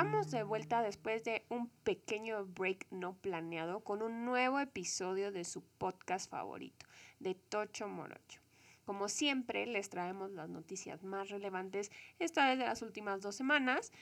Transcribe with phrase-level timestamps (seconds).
[0.00, 5.44] estamos de vuelta después de un pequeño break no planeado con un nuevo episodio de
[5.44, 6.86] su podcast favorito,
[7.18, 8.40] de Tocho Morocho.
[8.86, 13.92] Como siempre, les traemos las noticias más relevantes, esta vez de las últimas dos semanas,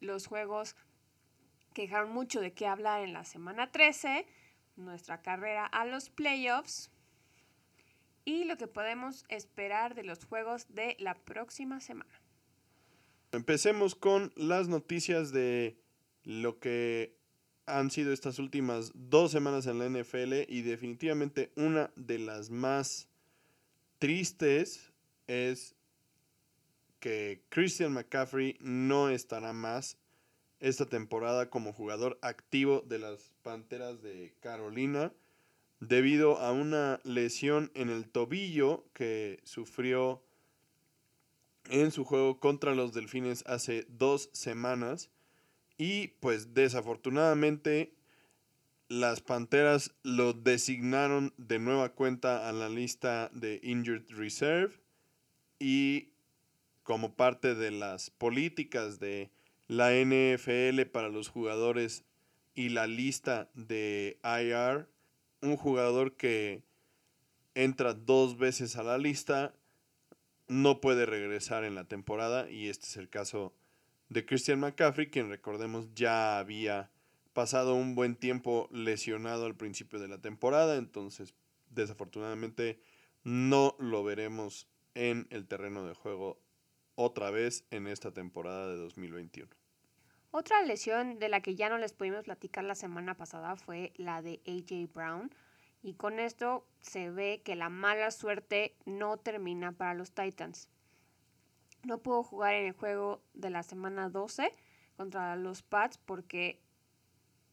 [0.00, 0.74] los juegos
[1.74, 4.26] que dejaron mucho de qué hablar en la semana 13,
[4.74, 6.90] nuestra carrera a los playoffs
[8.24, 12.25] y lo que podemos esperar de los juegos de la próxima semana.
[13.36, 15.76] Empecemos con las noticias de
[16.24, 17.18] lo que
[17.66, 23.10] han sido estas últimas dos semanas en la NFL y definitivamente una de las más
[23.98, 24.90] tristes
[25.26, 25.76] es
[26.98, 29.98] que Christian McCaffrey no estará más
[30.58, 35.12] esta temporada como jugador activo de las Panteras de Carolina
[35.80, 40.22] debido a una lesión en el tobillo que sufrió
[41.70, 45.10] en su juego contra los Delfines hace dos semanas.
[45.78, 47.92] Y pues desafortunadamente
[48.88, 54.74] las Panteras lo designaron de nueva cuenta a la lista de Injured Reserve.
[55.58, 56.10] Y
[56.82, 59.30] como parte de las políticas de
[59.66, 62.04] la NFL para los jugadores
[62.54, 64.88] y la lista de IR,
[65.42, 66.62] un jugador que
[67.54, 69.54] entra dos veces a la lista
[70.48, 73.54] no puede regresar en la temporada y este es el caso
[74.08, 76.90] de Christian McCaffrey, quien recordemos ya había
[77.32, 81.34] pasado un buen tiempo lesionado al principio de la temporada, entonces
[81.70, 82.80] desafortunadamente
[83.24, 86.40] no lo veremos en el terreno de juego
[86.94, 89.50] otra vez en esta temporada de 2021.
[90.30, 94.22] Otra lesión de la que ya no les pudimos platicar la semana pasada fue la
[94.22, 95.34] de AJ Brown.
[95.82, 100.68] Y con esto se ve que la mala suerte no termina para los Titans.
[101.84, 104.52] No pudo jugar en el juego de la semana 12
[104.96, 106.60] contra los Pats porque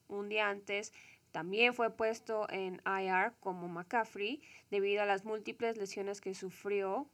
[0.08, 0.94] un día antes
[1.32, 7.08] también fue puesto en IR como McCaffrey debido a las múltiples lesiones que sufrió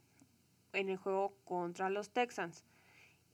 [0.72, 2.64] en el juego contra los Texans.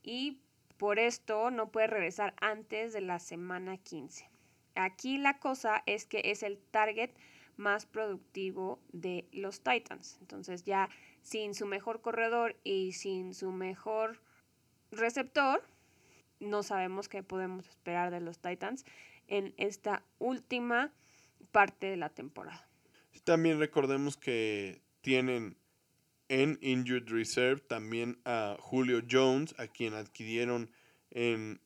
[0.03, 0.39] Y
[0.77, 4.29] por esto no puede regresar antes de la semana 15.
[4.77, 7.11] Aquí la cosa es que es el target
[7.57, 10.19] más productivo de los Titans.
[10.21, 10.89] Entonces ya
[11.23, 14.21] sin su mejor corredor y sin su mejor
[14.91, 15.63] receptor,
[16.39, 18.85] no sabemos qué podemos esperar de los Titans
[19.27, 20.93] en esta última
[21.51, 22.69] parte de la temporada.
[23.25, 25.57] También recordemos que tienen
[26.29, 30.71] en Injured Reserve también a Julio Jones, a quien adquirieron
[31.11, 31.61] en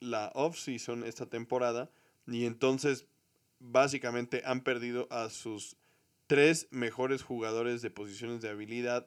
[0.00, 1.90] la offseason esta temporada.
[2.26, 3.06] Y entonces
[3.64, 5.76] básicamente han perdido a sus
[6.26, 9.06] tres mejores jugadores de posiciones de habilidad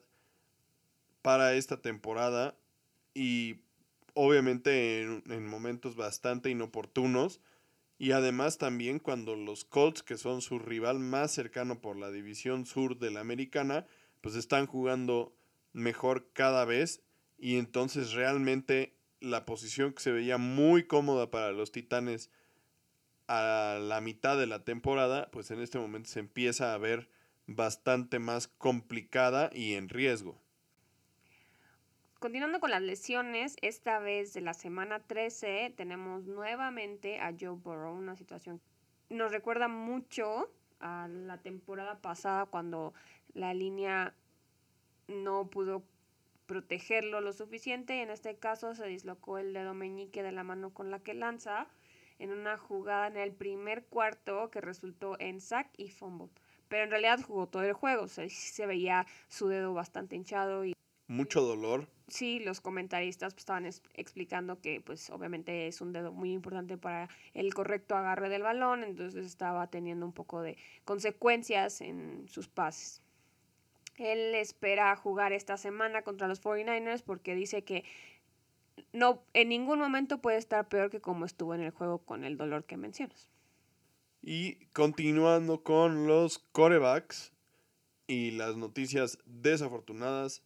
[1.21, 2.55] para esta temporada
[3.13, 3.61] y
[4.13, 7.39] obviamente en, momentos bastante inoportunos.
[7.99, 12.65] Y además también cuando los Colts que son su rival más cercano por la división
[12.65, 13.87] sur de la americana
[14.21, 15.35] pues están jugando
[15.73, 17.01] mejor cada vez.
[17.39, 22.29] Y entonces realmente la posición que se veía muy cómoda para los Titanes
[23.27, 27.09] a la mitad de la temporada, pues en este momento se empieza a ver
[27.45, 30.41] bastante más complicada y en riesgo.
[32.19, 37.93] Continuando con las lesiones, esta vez de la semana 13 tenemos nuevamente a Joe Burrow,
[37.93, 38.59] una situación
[39.07, 40.49] que nos recuerda mucho
[40.79, 42.93] a la temporada pasada cuando
[43.33, 44.15] la línea
[45.07, 45.83] no pudo
[46.47, 50.73] protegerlo lo suficiente y en este caso se dislocó el dedo meñique de la mano
[50.73, 51.67] con la que lanza
[52.19, 56.29] en una jugada en el primer cuarto que resultó en sack y fumble.
[56.67, 60.73] Pero en realidad jugó todo el juego, se, se veía su dedo bastante hinchado y...
[61.07, 61.87] Mucho dolor.
[62.09, 67.09] Sí, los comentaristas pues, estaban explicando que pues obviamente es un dedo muy importante para
[67.33, 73.01] el correcto agarre del balón, entonces estaba teniendo un poco de consecuencias en sus pases.
[73.97, 77.83] Él espera jugar esta semana contra los 49ers porque dice que
[78.93, 82.37] no, en ningún momento puede estar peor que como estuvo en el juego con el
[82.37, 83.29] dolor que mencionas.
[84.21, 87.31] Y continuando con los corebacks
[88.07, 90.43] y las noticias desafortunadas,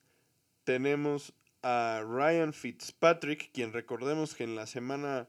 [0.63, 1.33] tenemos
[1.63, 5.27] a Ryan Fitzpatrick, quien recordemos que en la semana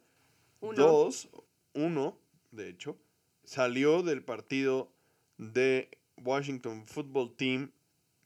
[0.61, 1.31] 2,
[1.75, 2.19] 1,
[2.51, 2.97] de hecho,
[3.45, 4.93] salió del partido
[5.39, 5.91] de
[6.23, 7.73] Washington Football Team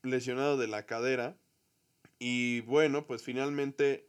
[0.02, 1.37] lesionado de la cadera.
[2.19, 4.08] Y bueno, pues finalmente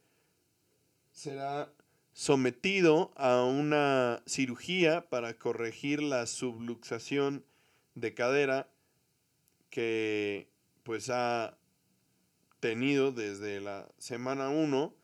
[1.18, 1.72] será
[2.12, 7.44] sometido a una cirugía para corregir la subluxación
[7.96, 8.68] de cadera
[9.68, 10.48] que
[10.84, 11.58] pues ha
[12.60, 14.94] tenido desde la semana 1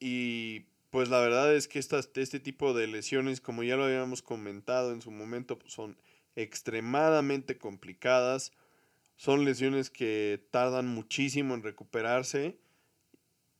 [0.00, 4.22] y pues la verdad es que estas, este tipo de lesiones, como ya lo habíamos
[4.22, 5.96] comentado en su momento, pues son
[6.34, 8.50] extremadamente complicadas.
[9.16, 12.58] Son lesiones que tardan muchísimo en recuperarse.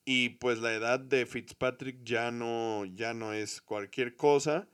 [0.05, 4.69] Y pues la edad de Fitzpatrick ya no, ya no es cualquier cosa.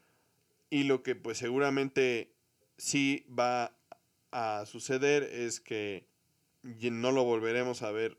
[0.71, 2.33] Y lo que pues seguramente
[2.77, 3.75] sí va
[4.31, 6.07] a suceder es que
[6.63, 8.19] no lo volveremos a ver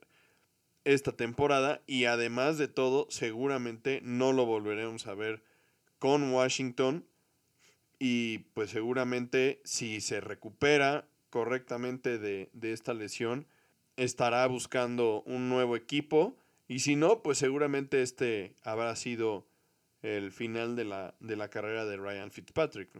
[0.85, 5.43] esta temporada y además de todo seguramente no lo volveremos a ver
[5.99, 7.05] con Washington
[7.99, 13.45] y pues seguramente si se recupera correctamente de, esta lesión
[13.97, 16.35] estará buscando un nuevo equipo
[16.69, 19.47] y si no pues seguramente este habrá sido
[20.03, 22.91] el final de la, de la carrera de Ryan Fitzpatrick.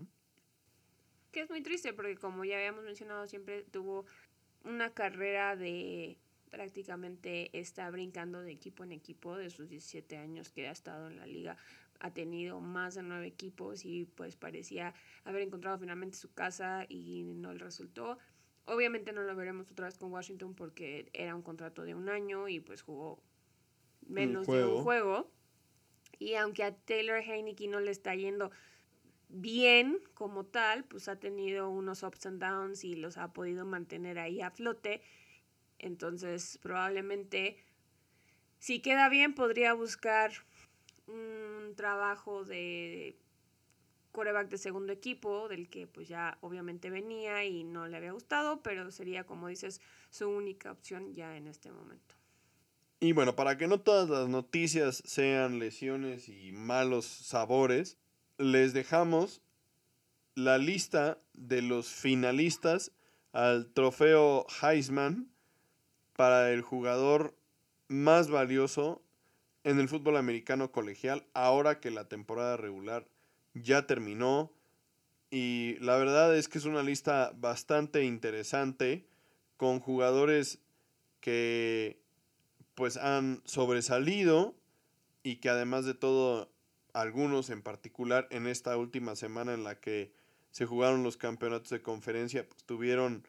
[1.32, 4.06] Que es muy triste porque como ya habíamos mencionado siempre tuvo
[4.64, 6.18] una carrera de
[6.50, 11.18] prácticamente está brincando de equipo en equipo de sus 17 años que ha estado en
[11.18, 11.56] la liga.
[12.00, 14.96] Ha tenido más de nueve equipos y pues parecía
[15.26, 18.18] haber encontrado finalmente su casa y no le resultó.
[18.66, 22.48] Obviamente no lo veremos otra vez con Washington porque era un contrato de un año
[22.48, 23.22] y pues jugó
[24.10, 25.32] menos de un juego.
[26.18, 28.52] Y aunque a Taylor Heineke no le está yendo
[29.30, 34.20] bien como tal, pues ha tenido unos ups and downs y los ha podido mantener
[34.20, 35.02] ahí a flote.
[35.78, 37.58] Entonces, probablemente,
[38.58, 40.32] si queda bien, podría buscar
[41.08, 43.18] un trabajo de
[44.12, 48.62] coreback de segundo equipo, del que pues ya obviamente venía y no le había gustado,
[48.62, 49.80] pero sería, como dices,
[50.10, 52.19] su única opción ya en este momento.
[53.02, 57.98] Y bueno, para que no todas las noticias sean lesiones y malos sabores,
[58.38, 59.42] les dejamos
[60.36, 62.92] la lista de los finalistas
[63.32, 65.32] al trofeo Heisman
[66.16, 67.38] para el jugador
[67.88, 69.02] más valioso
[69.64, 73.08] en el fútbol americano colegial ahora que la temporada regular
[73.54, 74.52] ya terminó.
[75.32, 79.06] Y la verdad es que es una lista bastante interesante
[79.58, 80.60] con jugadores
[81.22, 82.02] que
[82.80, 84.56] pues han sobresalido
[85.22, 86.50] y que además de todo
[86.94, 90.14] algunos en particular en esta última semana en la que
[90.52, 93.28] se jugaron los campeonatos de conferencia, pues tuvieron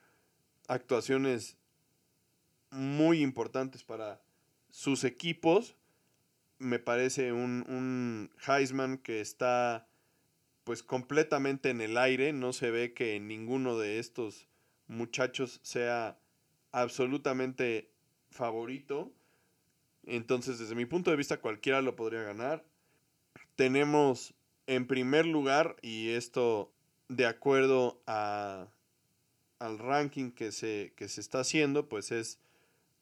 [0.69, 1.57] actuaciones
[2.71, 4.23] muy importantes para
[4.71, 5.75] sus equipos.
[6.61, 9.89] Me parece un, un Heisman que está
[10.63, 12.33] pues completamente en el aire.
[12.33, 14.47] No se ve que ninguno de estos
[14.87, 16.21] muchachos sea
[16.71, 17.91] absolutamente
[18.31, 19.13] favorito.
[20.05, 22.65] Entonces, desde mi punto de vista, cualquiera lo podría ganar
[23.61, 24.33] tenemos
[24.67, 26.73] en primer lugar, y esto
[27.09, 28.69] de acuerdo a,
[29.59, 32.39] al ranking que se, que se está haciendo, pues es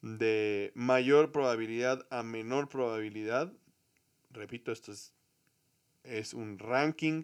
[0.03, 3.53] de mayor probabilidad a menor probabilidad.
[4.33, 5.13] Repito, esto es,
[6.03, 7.23] es un ranking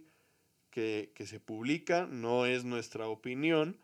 [0.71, 3.81] que, que se publica, no es nuestra opinión.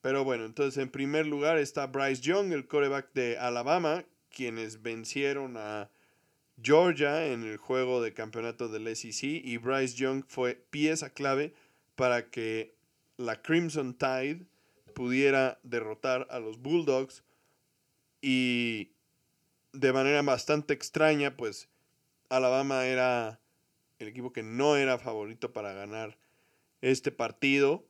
[0.00, 5.56] Pero bueno, entonces en primer lugar está Bryce Young, el coreback de Alabama, quienes vencieron
[5.56, 5.90] a
[6.62, 11.54] Georgia en el juego de campeonato del SEC y Bryce Young fue pieza clave
[11.96, 12.74] para que
[13.16, 14.46] la Crimson Tide
[14.94, 17.22] pudiera derrotar a los Bulldogs
[18.20, 18.92] y
[19.72, 21.68] de manera bastante extraña pues
[22.28, 23.40] Alabama era
[23.98, 26.18] el equipo que no era favorito para ganar
[26.80, 27.86] este partido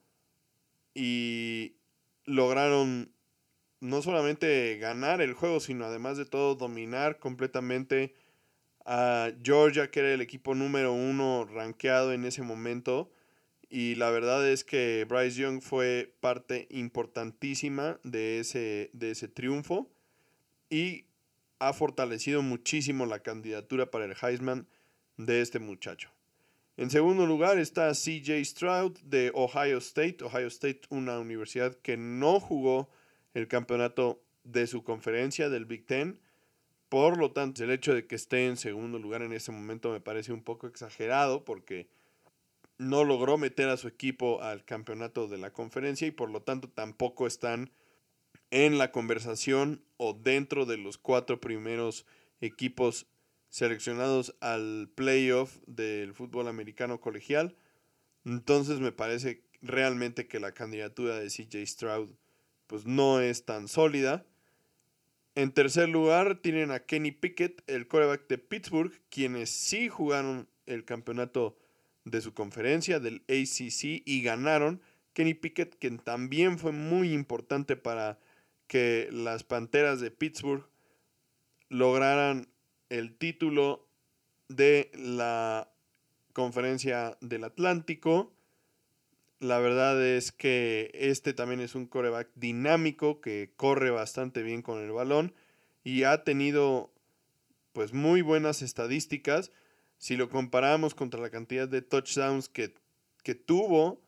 [0.95, 1.77] y
[2.25, 3.13] lograron
[3.81, 8.15] no solamente ganar el juego sino además de todo dominar completamente
[8.85, 13.11] a Georgia, que era el equipo número uno rankeado en ese momento.
[13.69, 19.89] Y la verdad es que Bryce Young fue parte importantísima de ese, de ese triunfo
[20.69, 21.05] y
[21.61, 24.67] ha fortalecido muchísimo la candidatura para el Heisman
[25.17, 26.11] de este muchacho.
[26.77, 30.25] En segundo lugar está CJ Stroud de Ohio State.
[30.25, 32.89] Ohio State, una universidad que no jugó
[33.35, 36.21] el campeonato de su conferencia del Big Ten
[36.91, 40.01] por lo tanto, el hecho de que esté en segundo lugar en ese momento me
[40.01, 41.89] parece un poco exagerado porque
[42.79, 46.69] no logró meter a su equipo al campeonato de la conferencia y por lo tanto
[46.69, 47.71] tampoco están
[48.51, 52.07] en la conversación o dentro de los cuatro primeros
[52.41, 53.07] equipos
[53.51, 57.57] seleccionados al playoff del fútbol americano colegial.
[58.25, 62.11] Entonces me parece realmente que la candidatura de CJ Stroud
[62.71, 64.25] pues no es tan sólida.
[65.35, 70.85] En tercer lugar tienen a Kenny Pickett, el coreback de Pittsburgh, quienes sí jugaron el
[70.85, 71.59] campeonato
[72.05, 74.81] de su conferencia del ACC y ganaron.
[75.15, 78.21] Kenny Pickett, quien también fue muy importante para
[78.69, 80.65] que las Panteras de Pittsburgh
[81.71, 82.47] lograran
[82.89, 83.89] el título
[84.49, 85.73] de la
[86.35, 88.33] conferencia del Atlántico.
[89.41, 94.83] La verdad es que este también es un coreback dinámico que corre bastante bien con
[94.83, 95.33] el balón
[95.83, 96.93] y ha tenido
[97.73, 99.51] pues muy buenas estadísticas.
[99.97, 102.75] Si lo comparamos contra la cantidad de touchdowns que,
[103.23, 104.03] que tuvo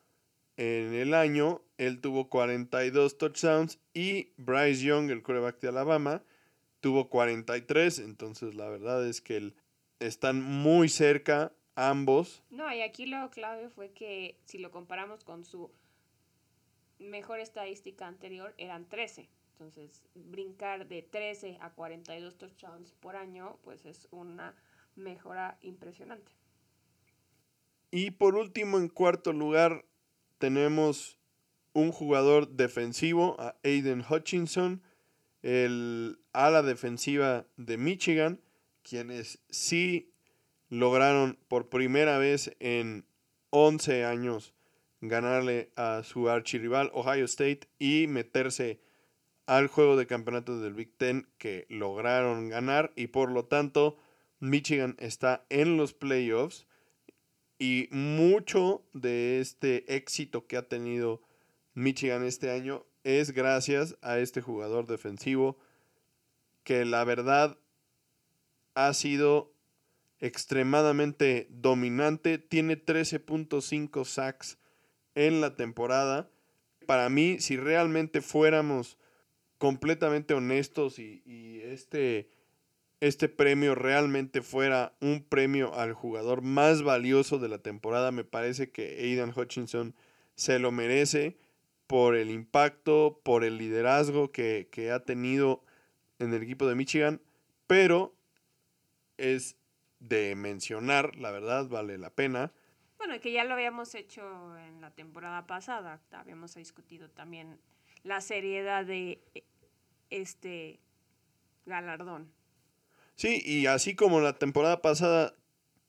[0.59, 6.23] en el año, él tuvo 42 touchdowns y Bryce Young, el coreback de Alabama,
[6.81, 8.01] tuvo 43.
[8.01, 9.55] Entonces la verdad es que
[9.99, 12.43] están muy cerca ambos.
[12.51, 15.71] No, y aquí lo clave fue que si lo comparamos con su
[16.99, 19.29] mejor estadística anterior, eran 13.
[19.53, 24.55] Entonces, brincar de 13 a 42 touchdowns por año, pues es una
[24.97, 26.33] mejora impresionante.
[27.91, 29.85] Y por último, en cuarto lugar,
[30.39, 31.19] tenemos
[31.75, 34.83] un jugador defensivo, a Aiden Hutchinson,
[35.43, 38.41] el ala defensiva de Michigan,
[38.83, 40.12] quienes sí
[40.73, 43.05] lograron por primera vez en
[43.51, 44.55] 11 años
[45.03, 48.81] ganarle a su archirrival Ohio State y meterse
[49.45, 53.99] al juego de campeonato del Big Ten que lograron ganar y por lo tanto
[54.41, 56.67] Michigan está en los playoffs
[57.59, 61.21] y mucho de este éxito que ha tenido
[61.75, 65.59] Michigan este año es gracias a este jugador defensivo
[66.65, 67.59] que la verdad
[68.75, 69.52] ha sido
[70.23, 74.57] extremadamente dominante, tiene 13.5 sacks
[75.17, 76.31] en la temporada.
[76.87, 78.99] Para mí, si realmente fuéramos
[79.59, 82.31] completamente honestos y, este,
[83.01, 88.71] este premio realmente fuera un premio al jugador más valioso de la temporada, me parece
[88.71, 89.93] que Aidan Hutchinson
[90.37, 91.37] se lo merece
[91.89, 95.65] por el impacto, por el liderazgo que, que ha tenido
[96.21, 97.21] en el equipo de Michigan,
[97.67, 98.15] pero
[99.19, 99.57] es
[100.09, 102.53] de mencionar, la verdad, vale la pena.
[102.99, 104.23] Bueno, que ya lo habíamos hecho
[104.59, 107.59] en la temporada pasada, habíamos discutido también
[108.05, 109.21] la seriedad de
[110.11, 110.81] este
[111.67, 112.33] galardón.
[113.15, 115.35] Sí, y así como la temporada pasada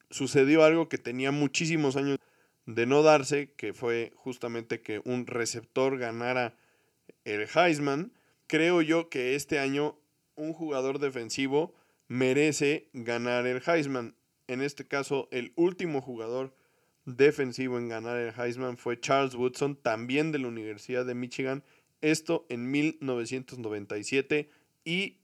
[0.09, 2.19] sucedió algo que tenía muchísimos años
[2.65, 6.55] de no darse, que fue justamente que un receptor ganara
[7.25, 8.13] el Heisman,
[8.47, 9.97] creo yo que este año
[10.35, 11.75] un jugador defensivo
[12.07, 14.15] merece ganar el Heisman.
[14.47, 16.55] En este caso, el último jugador
[17.05, 21.63] defensivo en ganar el Heisman fue Charles Woodson, también de la Universidad de Michigan,
[22.01, 24.49] esto en 1997
[24.83, 25.19] y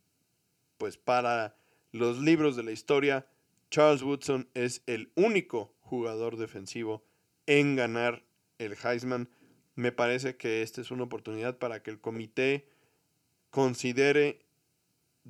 [0.77, 1.57] pues para
[1.91, 3.27] los libros de la historia,
[3.69, 7.03] Charles Woodson es el único jugador defensivo
[7.45, 8.24] en ganar
[8.57, 9.29] el Heisman.
[9.75, 12.67] Me parece que esta es una oportunidad para que el comité
[13.50, 14.45] considere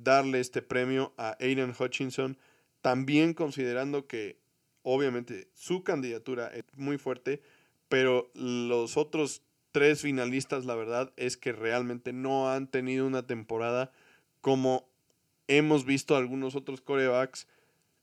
[0.02, 2.38] darle este premio a Aiden Hutchinson,
[2.80, 4.38] también considerando que
[4.82, 7.42] obviamente su candidatura es muy fuerte,
[7.88, 9.42] pero los otros
[9.72, 13.92] tres finalistas, la verdad es que realmente no han tenido una temporada
[14.40, 14.88] como
[15.48, 17.46] hemos visto algunos otros corebacks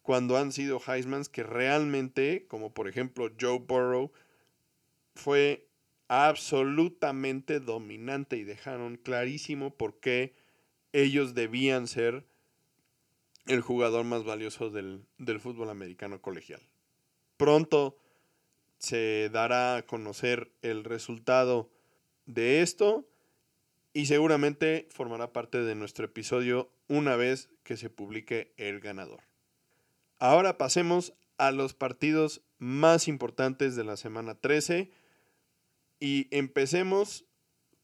[0.02, 4.12] cuando han sido Heismans que realmente, como por ejemplo Joe Burrow,
[5.16, 5.68] fue
[6.08, 10.34] absolutamente dominante y dejaron clarísimo por qué
[10.94, 12.26] ellos debían ser
[13.46, 16.62] el jugador más valioso del, del fútbol americano colegial.
[17.38, 17.98] Pronto
[18.78, 21.70] se dará a conocer el resultado
[22.26, 23.08] de esto
[23.94, 29.22] y seguramente formará parte de nuestro episodio una vez que se publique el ganador.
[30.20, 34.92] Ahora pasemos a los partidos más importantes de la semana 13
[36.00, 37.26] y empecemos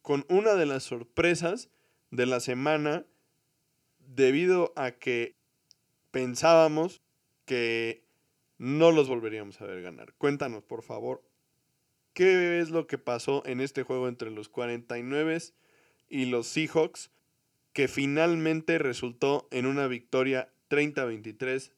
[0.02, 1.70] con una de las sorpresas
[2.14, 3.06] de la semana
[3.98, 5.36] debido a que
[6.12, 7.02] pensábamos
[7.46, 8.06] que
[8.60, 10.14] no los volveríamos a ver ganar.
[10.14, 11.24] Cuéntanos, por favor,
[12.14, 15.40] ¿qué es lo que pasó en este juego entre los 49
[16.08, 17.12] y los Seahawks
[17.74, 21.74] que finalmente resultó en una victoria 30-23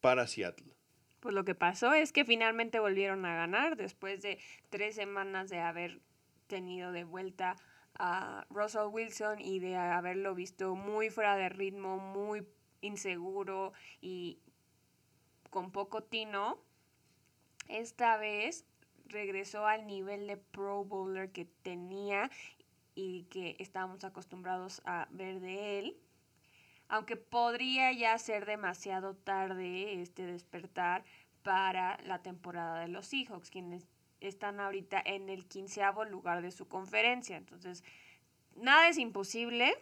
[0.00, 0.72] para Seattle?
[1.18, 4.38] Pues lo que pasó es que finalmente volvieron a ganar después de
[4.70, 6.00] tres semanas de haber
[6.46, 7.56] tenido de vuelta
[7.98, 12.46] a Russell Wilson y de haberlo visto muy fuera de ritmo, muy
[12.80, 14.38] inseguro y
[15.50, 16.58] con poco tino,
[17.68, 18.64] esta vez
[19.06, 22.30] regresó al nivel de Pro Bowler que tenía
[22.94, 25.96] y que estábamos acostumbrados a ver de él.
[26.88, 31.04] Aunque podría ya ser demasiado tarde este despertar
[31.42, 33.86] para la temporada de los Seahawks, quienes
[34.22, 37.36] están ahorita en el quinceavo lugar de su conferencia.
[37.36, 37.84] Entonces,
[38.56, 39.74] nada es imposible,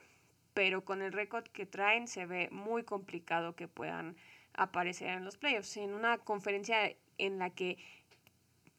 [0.55, 4.17] pero con el récord que traen se ve muy complicado que puedan
[4.55, 5.77] aparecer en los playoffs.
[5.77, 7.79] En una conferencia en la que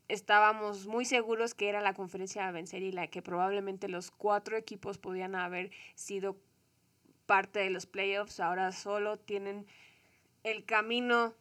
[0.08, 4.58] estábamos muy seguros que era la conferencia a vencer y la que probablemente los cuatro
[4.58, 6.38] equipos podían haber sido
[7.26, 8.40] parte de los playoffs.
[8.42, 9.66] Ahora solo tienen
[10.44, 11.34] el camino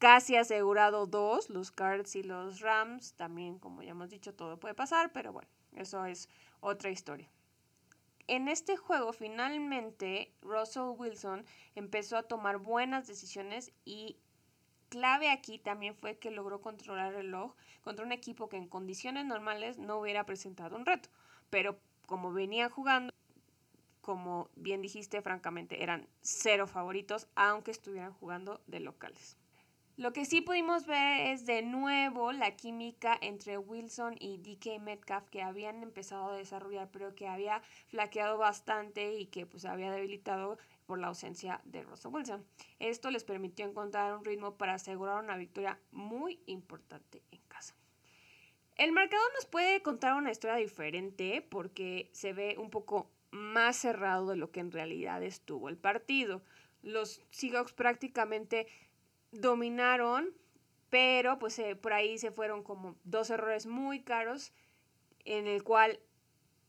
[0.00, 3.12] casi asegurado dos, los Cards y los Rams.
[3.14, 6.28] También, como ya hemos dicho, todo puede pasar, pero bueno, eso es
[6.60, 7.30] otra historia.
[8.26, 14.16] En este juego, finalmente, Russell Wilson empezó a tomar buenas decisiones y
[14.88, 19.26] clave aquí también fue que logró controlar el reloj contra un equipo que en condiciones
[19.26, 21.10] normales no hubiera presentado un reto.
[21.50, 23.12] Pero como venía jugando,
[24.00, 29.36] como bien dijiste, francamente eran cero favoritos, aunque estuvieran jugando de locales.
[30.00, 35.28] Lo que sí pudimos ver es de nuevo la química entre Wilson y DK Metcalf
[35.28, 40.56] que habían empezado a desarrollar, pero que había flaqueado bastante y que pues había debilitado
[40.86, 42.46] por la ausencia de Russell Wilson.
[42.78, 47.74] Esto les permitió encontrar un ritmo para asegurar una victoria muy importante en casa.
[48.76, 54.28] El marcador nos puede contar una historia diferente porque se ve un poco más cerrado
[54.28, 56.42] de lo que en realidad estuvo el partido.
[56.80, 58.66] Los Seahawks prácticamente
[59.32, 60.30] dominaron,
[60.88, 64.52] pero pues eh, por ahí se fueron como dos errores muy caros
[65.24, 66.00] en el cual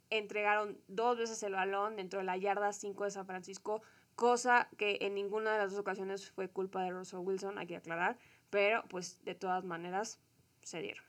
[0.10, 3.82] entregaron dos veces el balón dentro de la yarda 5 de San Francisco,
[4.16, 7.78] cosa que en ninguna de las dos ocasiones fue culpa de Russell Wilson, hay que
[7.78, 8.18] aclarar,
[8.50, 10.20] pero pues de todas maneras
[10.62, 11.04] se dieron.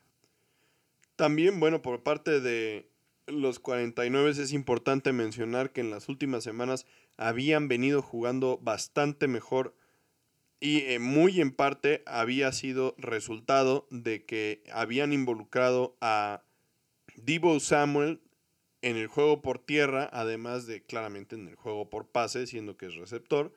[1.17, 2.89] También, bueno, por parte de
[3.27, 9.75] los 49 es importante mencionar que en las últimas semanas habían venido jugando bastante mejor
[10.63, 16.45] y eh, muy en parte había sido resultado de que habían involucrado a
[17.17, 18.23] Debo Samuel
[18.81, 22.87] en el juego por tierra, además de claramente en el juego por pase, siendo que
[22.87, 23.53] es receptor.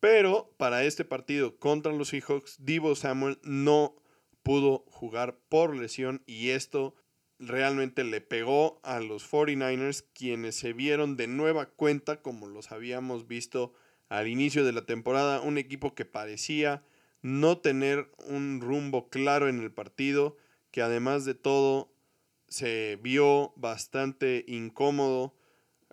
[0.00, 3.94] Pero para este partido contra los Seahawks, Debo Samuel no
[4.42, 6.94] pudo jugar por lesión y esto
[7.38, 13.28] realmente le pegó a los 49ers, quienes se vieron de nueva cuenta como los habíamos
[13.28, 13.74] visto
[14.12, 16.82] al inicio de la temporada, un equipo que parecía
[17.22, 20.36] no tener un rumbo claro en el partido,
[20.70, 21.94] que además de todo
[22.46, 25.34] se vio bastante incómodo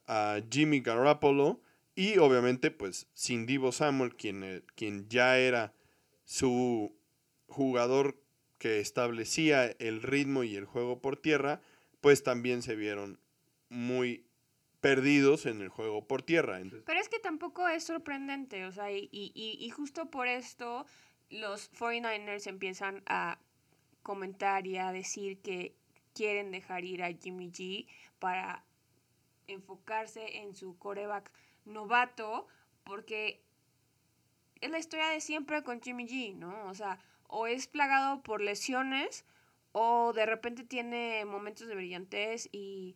[0.05, 1.62] a Jimmy Garoppolo
[1.95, 5.73] y obviamente pues sin Divo Samuel, quien, eh, quien ya era
[6.25, 6.93] su
[7.47, 8.21] jugador
[8.58, 11.62] que establecía el ritmo y el juego por tierra,
[12.01, 13.17] pues también se vieron
[13.69, 14.25] muy
[14.81, 16.59] perdidos en el juego por tierra.
[16.85, 20.85] Pero es que tampoco es sorprendente, o sea, y, y, y justo por esto
[21.29, 23.39] los 49ers empiezan a
[24.01, 25.75] comentar y a decir que
[26.13, 27.87] quieren dejar ir a Jimmy G
[28.19, 28.63] para
[29.47, 31.31] enfocarse en su coreback
[31.65, 32.47] novato,
[32.83, 33.41] porque
[34.61, 36.67] es la historia de siempre con Jimmy G, ¿no?
[36.67, 39.25] O sea, o es plagado por lesiones
[39.71, 42.95] o de repente tiene momentos de brillantez y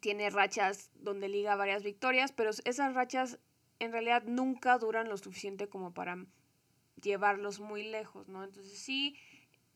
[0.00, 3.38] tiene rachas donde liga varias victorias, pero esas rachas
[3.78, 6.24] en realidad nunca duran lo suficiente como para
[7.02, 8.44] llevarlos muy lejos, ¿no?
[8.44, 9.16] Entonces sí,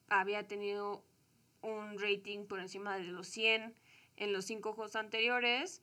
[0.09, 1.05] había tenido
[1.63, 3.75] un rating por encima de los 100
[4.17, 5.83] en los cinco juegos anteriores,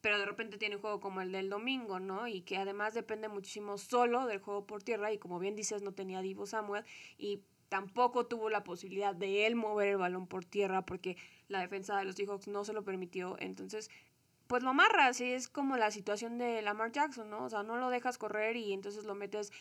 [0.00, 2.26] pero de repente tiene un juego como el del domingo, ¿no?
[2.26, 5.92] Y que además depende muchísimo solo del juego por tierra y como bien dices no
[5.92, 6.84] tenía Divo Samuel
[7.18, 11.16] y tampoco tuvo la posibilidad de él mover el balón por tierra porque
[11.48, 13.38] la defensa de los Seahawks no se lo permitió.
[13.40, 13.88] Entonces,
[14.46, 17.46] pues lo amarras y es como la situación de Lamar Jackson, ¿no?
[17.46, 19.52] O sea, no lo dejas correr y entonces lo metes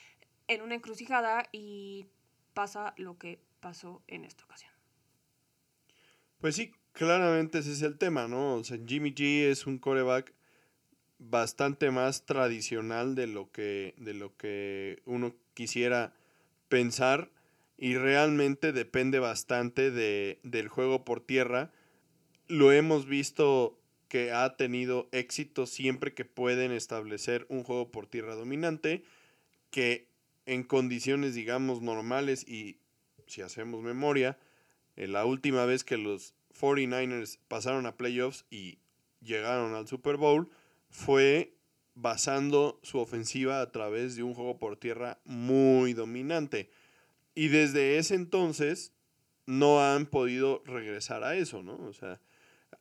[0.50, 2.06] en una encrucijada y
[2.54, 4.74] pasa lo que pasó en esta ocasión.
[6.42, 8.56] Pues sí, claramente ese es el tema, ¿no?
[8.56, 10.34] O sea, Jimmy G es un coreback
[11.18, 16.14] bastante más tradicional de lo que, de lo que uno quisiera
[16.68, 17.32] pensar
[17.82, 21.72] y realmente depende bastante de, del juego por tierra.
[22.48, 28.36] Lo hemos visto que ha tenido éxito siempre que pueden establecer un juego por tierra
[28.36, 29.04] dominante,
[29.72, 30.08] que
[30.46, 32.78] en condiciones, digamos, normales y
[33.26, 34.38] si hacemos memoria,
[34.96, 38.78] eh, la última vez que los 49ers pasaron a playoffs y
[39.22, 40.52] llegaron al Super Bowl
[40.92, 41.56] fue
[41.96, 46.70] basando su ofensiva a través de un juego por tierra muy dominante.
[47.34, 48.94] Y desde ese entonces
[49.46, 51.76] no han podido regresar a eso, ¿no?
[51.76, 52.22] O sea,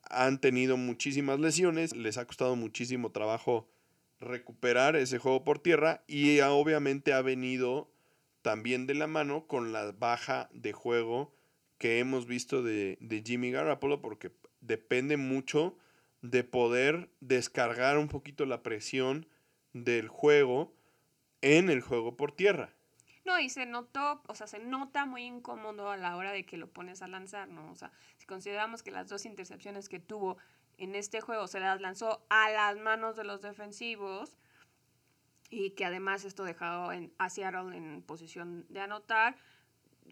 [0.02, 3.68] han tenido muchísimas lesiones, les ha costado muchísimo trabajo
[4.20, 7.90] recuperar ese juego por tierra y obviamente ha venido
[8.42, 11.34] también de la mano con la baja de juego
[11.78, 15.76] que hemos visto de, de Jimmy Garoppolo porque depende mucho
[16.22, 19.26] de poder descargar un poquito la presión
[19.72, 20.74] del juego
[21.40, 22.74] en el juego por tierra.
[23.24, 26.56] No, y se notó, o sea, se nota muy incómodo a la hora de que
[26.56, 27.70] lo pones a lanzar, ¿no?
[27.70, 30.38] O sea, si consideramos que las dos intercepciones que tuvo
[30.78, 34.38] en este juego se las lanzó a las manos de los defensivos
[35.50, 39.37] y que además esto dejado en, a Seattle en posición de anotar,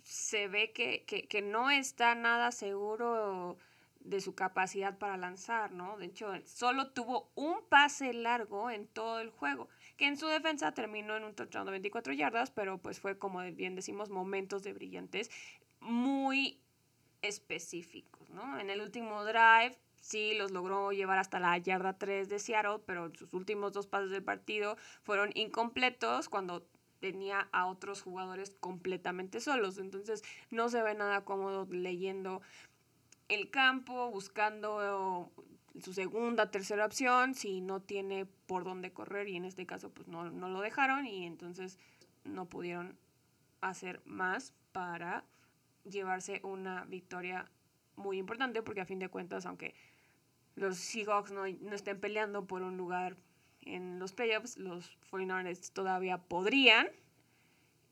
[0.03, 3.57] se ve que, que no está nada seguro
[4.01, 5.97] de su capacidad para lanzar, ¿no?
[5.99, 9.69] De hecho, solo tuvo un pase largo en todo el juego,
[9.99, 13.41] que en su defensa terminó en un touchdown de 24 yardas, pero pues fue, como
[13.53, 15.31] bien decimos, momentos de brillantes
[15.81, 16.61] muy
[17.21, 18.59] específicos, ¿no?
[18.61, 23.13] En el último drive sí los logró llevar hasta la yarda 3 de Seattle, pero
[23.13, 26.65] sus últimos dos pases del partido fueron incompletos cuando
[27.01, 29.79] tenía a otros jugadores completamente solos.
[29.79, 32.41] Entonces no se ve nada cómodo leyendo
[33.29, 35.33] el campo, buscando
[35.83, 40.09] su segunda, tercera opción, si no tiene por dónde correr y en este caso pues
[40.09, 41.79] no, no lo dejaron y entonces
[42.25, 42.99] no pudieron
[43.61, 45.25] hacer más para
[45.85, 47.51] llevarse una victoria
[47.97, 49.75] muy importante porque a fin de cuentas aunque
[50.55, 53.17] los Seahawks no, no estén peleando por un lugar
[53.63, 56.89] en los playoffs, los 49ers todavía podrían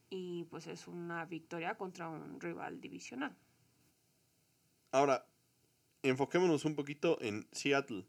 [0.08, 3.36] y pues es una victoria contra un rival divisional.
[4.92, 5.26] Ahora,
[6.02, 8.06] enfoquémonos un poquito en Seattle.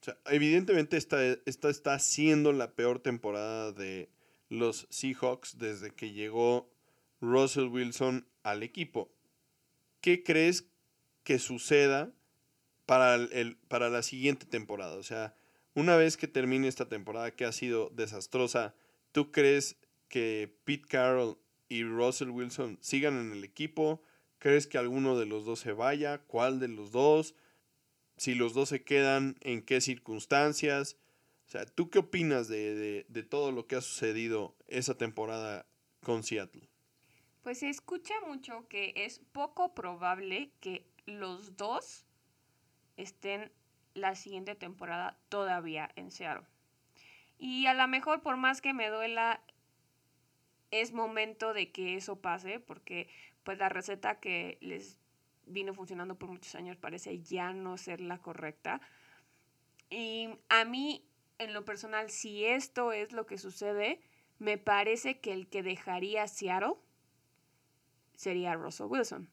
[0.00, 4.10] O sea, evidentemente esta, esta está siendo la peor temporada de
[4.48, 6.70] los Seahawks desde que llegó
[7.20, 9.12] Russell Wilson al equipo.
[10.00, 10.68] ¿Qué crees
[11.22, 12.12] que suceda
[12.84, 14.96] para, el, para la siguiente temporada?
[14.96, 15.36] O sea,
[15.74, 18.74] una vez que termine esta temporada que ha sido desastrosa,
[19.12, 19.76] ¿tú crees
[20.08, 24.02] que Pete Carroll y Russell Wilson sigan en el equipo?
[24.42, 26.18] ¿Crees que alguno de los dos se vaya?
[26.18, 27.36] ¿Cuál de los dos?
[28.16, 30.96] Si los dos se quedan, ¿en qué circunstancias?
[31.46, 35.64] O sea, ¿tú qué opinas de, todo lo que ha sucedido esa temporada
[36.02, 36.68] con Seattle?
[37.44, 42.04] Pues se escucha mucho que es poco probable que los dos
[42.96, 43.52] estén
[43.94, 46.48] la siguiente temporada todavía en Seattle.
[47.38, 49.40] Y a lo mejor por más que me duela,
[50.72, 53.08] es momento de que eso pase, porque
[53.44, 54.98] pues la receta que les
[55.46, 58.80] vino funcionando por muchos años parece ya no ser la correcta.
[59.90, 61.04] Y a mí,
[61.38, 64.00] en lo personal, si esto es lo que sucede,
[64.38, 66.74] me parece que el que dejaría Seattle
[68.14, 69.28] sería Russell Wilson.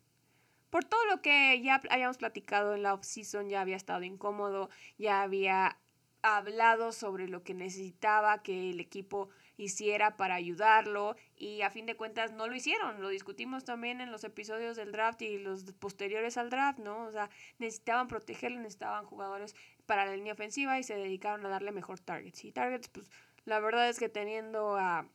[0.69, 5.21] Por todo lo que ya habíamos platicado en la off-season, ya había estado incómodo, ya
[5.21, 5.77] había
[6.21, 11.97] hablado sobre lo que necesitaba que el equipo hiciera para ayudarlo y a fin de
[11.97, 13.01] cuentas no lo hicieron.
[13.01, 17.03] Lo discutimos también en los episodios del draft y los posteriores al draft, ¿no?
[17.03, 21.73] O sea, necesitaban protegerlo, necesitaban jugadores para la línea ofensiva y se dedicaron a darle
[21.73, 22.45] mejor targets.
[22.45, 23.11] Y targets, pues
[23.43, 25.05] la verdad es que teniendo a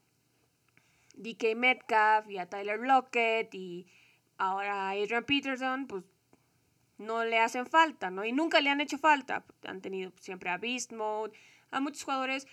[1.17, 3.87] DK Metcalf y a Tyler Lockett y
[4.37, 6.05] ahora a Adrian Peterson, pues
[6.99, 8.27] no le hacen falta, ¿no?
[8.27, 9.43] Y nunca le han hecho falta.
[9.65, 11.33] Han tenido siempre a Beast Mode,
[11.71, 12.47] a muchos jugadores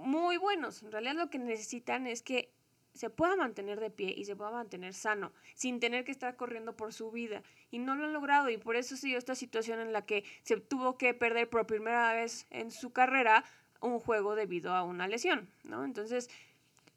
[0.00, 0.82] muy buenos.
[0.82, 2.52] En realidad lo que necesitan es que
[2.94, 6.76] se pueda mantener de pie y se pueda mantener sano, sin tener que estar corriendo
[6.76, 7.42] por su vida.
[7.70, 10.56] Y no lo han logrado y por eso sido esta situación en la que se
[10.56, 13.44] tuvo que perder por primera vez en su carrera
[13.80, 15.84] un juego debido a una lesión, ¿no?
[15.84, 16.28] Entonces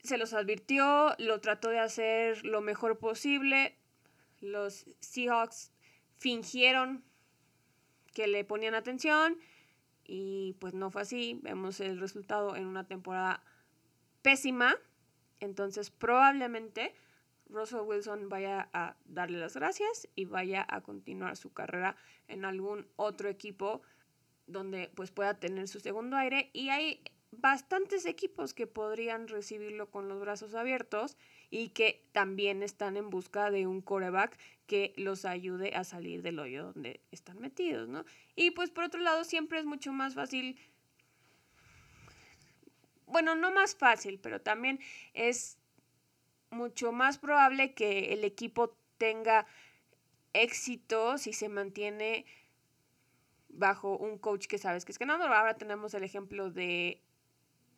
[0.04, 3.78] se los advirtió, lo trató de hacer lo mejor posible.
[4.42, 5.72] Los Seahawks
[6.18, 7.04] fingieron
[8.14, 9.38] que le ponían atención
[10.06, 11.40] y pues no fue así.
[11.44, 13.44] Vemos el resultado en una temporada
[14.22, 14.76] pésima.
[15.40, 16.94] Entonces probablemente
[17.50, 21.96] Russell Wilson vaya a darle las gracias y vaya a continuar su carrera
[22.28, 23.82] en algún otro equipo
[24.48, 30.08] donde pues pueda tener su segundo aire y hay bastantes equipos que podrían recibirlo con
[30.08, 31.18] los brazos abiertos
[31.54, 36.40] y que también están en busca de un coreback que los ayude a salir del
[36.40, 38.06] hoyo donde están metidos, ¿no?
[38.36, 40.58] Y pues por otro lado siempre es mucho más fácil,
[43.06, 44.80] bueno, no más fácil, pero también
[45.14, 45.60] es
[46.50, 49.46] mucho más probable que el equipo tenga
[50.34, 52.26] éxito si se mantiene
[53.50, 55.32] bajo un coach que sabes que es ganador.
[55.32, 57.00] Ahora tenemos el ejemplo de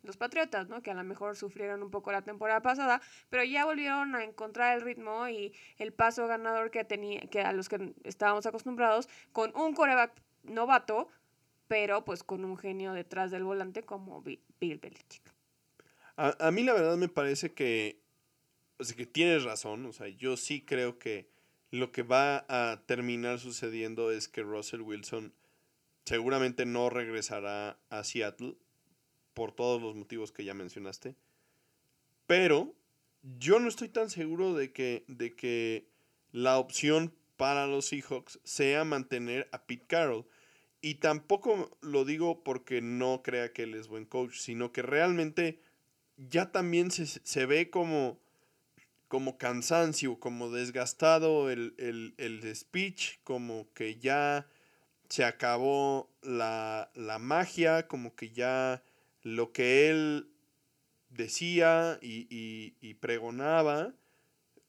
[0.06, 0.82] los Patriotas, ¿no?
[0.82, 4.76] Que a lo mejor sufrieron un poco la temporada pasada, pero ya volvieron a encontrar
[4.76, 9.54] el ritmo y el paso ganador que tenía, que a los que estábamos acostumbrados, con
[9.56, 10.12] un coreback
[10.44, 11.08] novato,
[11.68, 15.22] pero pues con un genio detrás del volante como Bill Belichick.
[16.16, 18.00] A, a mí la verdad me parece que,
[18.78, 21.28] o sea, que tienes razón, o sea, yo sí creo que
[21.70, 25.34] lo que va a terminar sucediendo es que Russell Wilson
[26.04, 28.56] seguramente no regresará a Seattle
[29.36, 31.14] por todos los motivos que ya mencionaste.
[32.26, 32.74] Pero
[33.38, 35.90] yo no estoy tan seguro de que, de que
[36.32, 40.24] la opción para los Seahawks sea mantener a Pete Carroll.
[40.80, 45.60] Y tampoco lo digo porque no crea que él es buen coach, sino que realmente
[46.16, 48.18] ya también se, se ve como,
[49.06, 54.46] como cansancio, como desgastado el, el, el, speech, como que ya
[55.10, 58.82] se acabó la, la magia, como que ya
[59.26, 60.30] lo que él
[61.10, 63.92] decía y, pregonaba,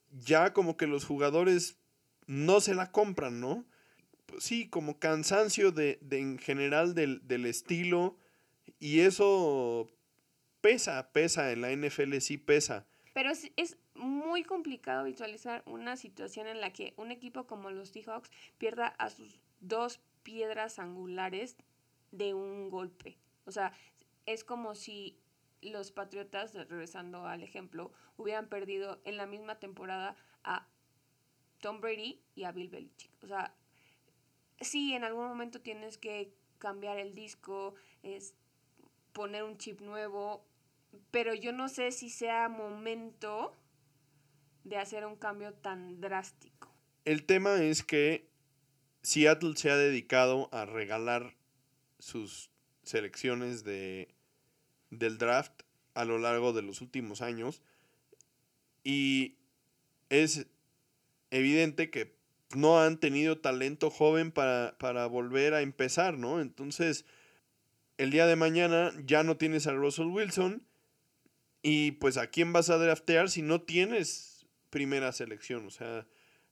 [0.09, 1.77] ya como que los jugadores
[2.25, 3.65] no se la compran, ¿no?
[4.25, 8.17] Pues sí, como cansancio de, en general del, estilo
[8.79, 9.91] y eso
[10.61, 12.87] pesa, pesa, en la NFL sí pesa.
[13.13, 17.89] Pero es, es, muy complicado visualizar una situación en la que un equipo como los
[17.89, 21.57] Seahawks pierda a sus dos piedras angulares
[22.11, 23.17] de un golpe.
[23.45, 23.71] O sea,
[24.27, 25.17] es como si
[25.61, 30.67] los Patriotas, regresando al ejemplo, hubieran perdido en la misma temporada a
[31.59, 33.11] Tom Brady y a Bill Belichick.
[33.23, 33.55] O sea,
[34.61, 38.35] sí, en algún momento tienes que cambiar el disco, es
[39.13, 40.45] poner un chip nuevo,
[41.09, 43.55] pero yo no sé si sea momento
[44.63, 46.71] de hacer un cambio tan drástico.
[47.05, 48.29] El tema es que
[49.01, 51.35] Seattle se ha dedicado a regalar
[51.99, 52.51] sus
[52.83, 54.16] selecciones de
[54.89, 57.61] del draft a lo largo de los últimos años.
[58.83, 59.35] Y
[60.09, 60.47] es
[61.31, 62.15] evidente que
[62.55, 66.39] no han tenido talento joven para, volver a empezar, ¿no?
[66.39, 67.05] Entonces,
[67.97, 70.63] el día de mañana ya no tienes a Russell Wilson.
[71.63, 75.65] Y pues a quién vas a draftear si no tienes primera selección.
[75.65, 76.07] O sea,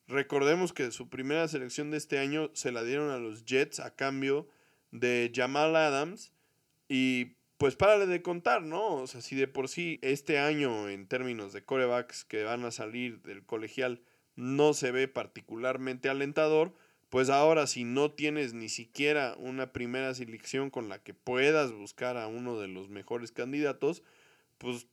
[0.07, 3.95] recordemos que su primera selección de este año se la dieron a los Jets a
[3.95, 4.49] cambio
[4.91, 6.33] de Jamal Adams.
[6.89, 8.95] Y pues párale de contar, ¿no?
[8.95, 12.71] O sea, si de por sí este año en términos de corebacks que van a
[12.71, 14.01] salir del colegial
[14.35, 16.73] no se ve particularmente alentador,
[17.09, 22.17] pues ahora si no tienes ni siquiera una primera selección con la que puedas buscar
[22.17, 24.03] a uno de los mejores candidatos,
[24.57, 24.87] pues,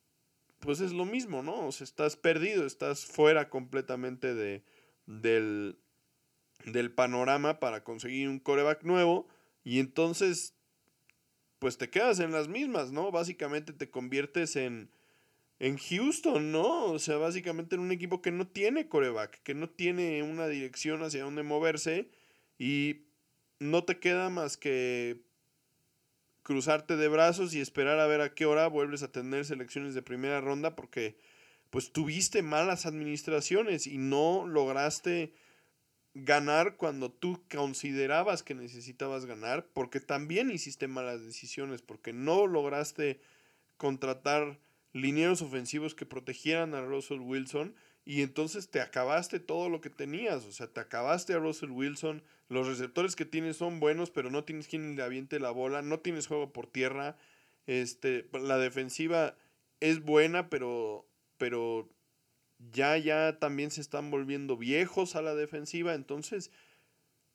[0.60, 1.66] pues es lo mismo, ¿no?
[1.66, 4.62] O sea, estás perdido, estás fuera completamente de,
[5.06, 5.80] del,
[6.64, 9.26] del panorama para conseguir un coreback nuevo
[9.64, 10.54] y entonces
[11.62, 13.12] pues te quedas en las mismas, ¿no?
[13.12, 14.90] Básicamente te conviertes en,
[15.60, 16.86] en Houston, ¿no?
[16.86, 21.04] O sea, básicamente en un equipo que no tiene coreback, que no tiene una dirección
[21.04, 22.10] hacia dónde moverse
[22.58, 23.02] y
[23.60, 25.20] no te queda más que
[26.42, 30.02] cruzarte de brazos y esperar a ver a qué hora vuelves a tener selecciones de
[30.02, 31.16] primera ronda porque
[31.70, 35.32] pues tuviste malas administraciones y no lograste
[36.14, 43.20] ganar cuando tú considerabas que necesitabas ganar, porque también hiciste malas decisiones, porque no lograste
[43.76, 44.58] contratar
[44.92, 50.44] linieros ofensivos que protegieran a Russell Wilson y entonces te acabaste todo lo que tenías,
[50.44, 54.44] o sea, te acabaste a Russell Wilson, los receptores que tienes son buenos, pero no
[54.44, 57.16] tienes quien le aviente la bola, no tienes juego por tierra,
[57.66, 59.36] este, la defensiva
[59.80, 61.06] es buena, pero,
[61.38, 61.88] pero
[62.70, 66.50] ya, ya también se están volviendo viejos a la defensiva, entonces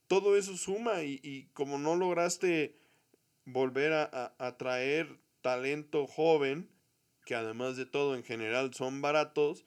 [0.08, 2.78] todo eso suma y, como no lograste
[3.46, 6.70] volver a, a, traer talento joven,
[7.26, 9.66] que además de todo en general son baratos,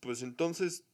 [0.00, 0.84] pues entonces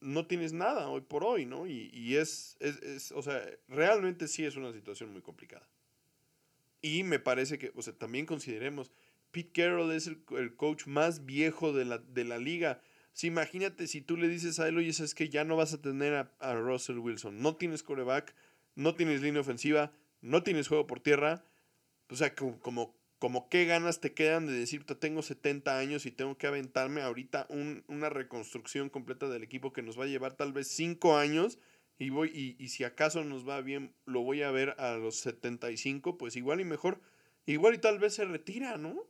[0.00, 1.66] no tienes nada hoy por hoy, ¿no?
[1.66, 5.68] Y, es, es, o sea, realmente sí es una situación muy complicada.
[6.82, 8.90] Y me parece que, o sea, también consideremos,
[9.30, 12.80] Pete Carroll es el, el coach más viejo de la, de la liga
[13.22, 16.30] imagínate si tú le dices a él, oye, es que ya no vas a tener
[16.38, 18.34] a, Russell Wilson, no tienes coreback,
[18.74, 21.44] no tienes línea ofensiva, no tienes juego por tierra,
[22.08, 26.36] o sea, como, como, qué ganas te quedan de decir, tengo 70 años y tengo
[26.38, 27.46] que aventarme ahorita
[27.88, 31.58] una reconstrucción completa del equipo que nos va a llevar tal vez 5 años
[31.98, 35.16] y voy y, y, si acaso nos va bien, lo voy a ver a los
[35.16, 37.02] 75, pues igual y mejor,
[37.44, 39.06] igual y tal vez se retira, ¿no?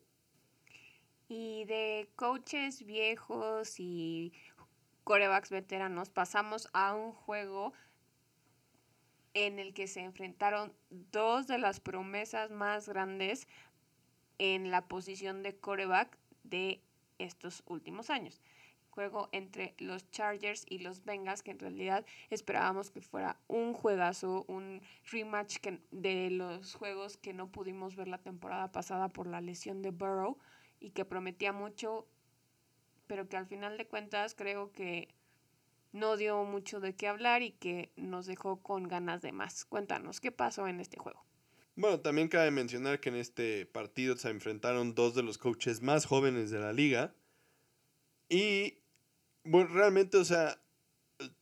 [1.33, 4.33] Y de coaches viejos y
[5.05, 7.73] corebacks veteranos pasamos a un juego
[9.35, 13.47] en el que se enfrentaron dos de las promesas más grandes
[14.39, 16.83] en la posición de coreback de
[17.21, 18.41] estos últimos años.
[18.91, 24.45] Juego entre los Chargers y los Bengals, que en realidad esperábamos que fuera un juegazo,
[24.49, 25.59] un rematch
[25.93, 30.37] de los juegos que no pudimos ver la temporada pasada por la lesión de Burrow
[30.81, 32.09] y que prometía mucho,
[33.07, 35.15] pero que al final de cuentas creo que
[35.93, 39.65] no dio mucho de qué hablar y que nos dejó con ganas de más.
[39.65, 41.25] Cuéntanos, ¿qué pasó en este juego?
[41.77, 46.07] Bueno, también cabe mencionar que en este partido se enfrentaron dos de los coaches más
[46.07, 47.15] jóvenes de la liga,
[48.29, 48.79] Y
[49.45, 50.63] bueno, realmente, o sea,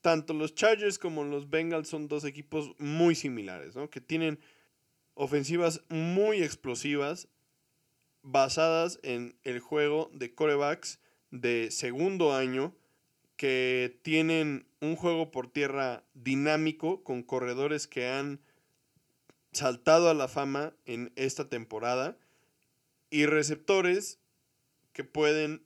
[0.01, 3.91] tanto los Chargers como los Bengals son dos equipos muy similares, ¿no?
[3.91, 4.39] Que tienen
[5.15, 7.29] ofensivas muy explosivas
[8.23, 11.01] basadas en el juego de corebacks
[11.31, 12.75] de segundo año
[13.37, 18.41] que tienen un juego por tierra dinámico con corredores que han
[19.53, 22.19] saltado a la fama en esta temporada
[23.11, 24.19] y receptores
[24.93, 25.63] que pueden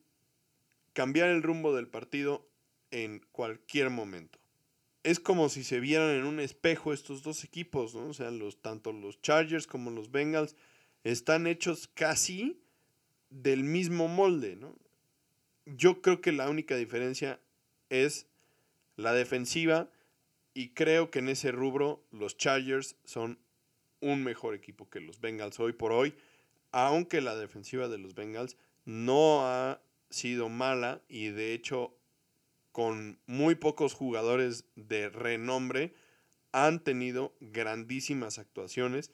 [0.92, 2.46] cambiar el rumbo del partido
[2.90, 4.38] en cualquier momento.
[5.02, 8.10] Es como si se vieran en un espejo estos dos equipos, ¿no?
[8.10, 10.54] O los, tanto los Chargers como los Bengals
[11.04, 12.60] están hechos casi
[13.30, 14.76] del mismo molde, ¿no?
[15.64, 17.40] Yo creo que la única diferencia
[17.88, 18.26] es
[18.96, 19.90] la defensiva
[20.54, 23.38] y creo que en ese rubro los Chargers son
[24.00, 26.14] un mejor equipo que los Bengals hoy por hoy,
[26.72, 31.96] aunque la defensiva de los Bengals no ha sido mala y de hecho
[32.72, 35.94] con muy pocos jugadores de renombre
[36.52, 39.12] han tenido grandísimas actuaciones,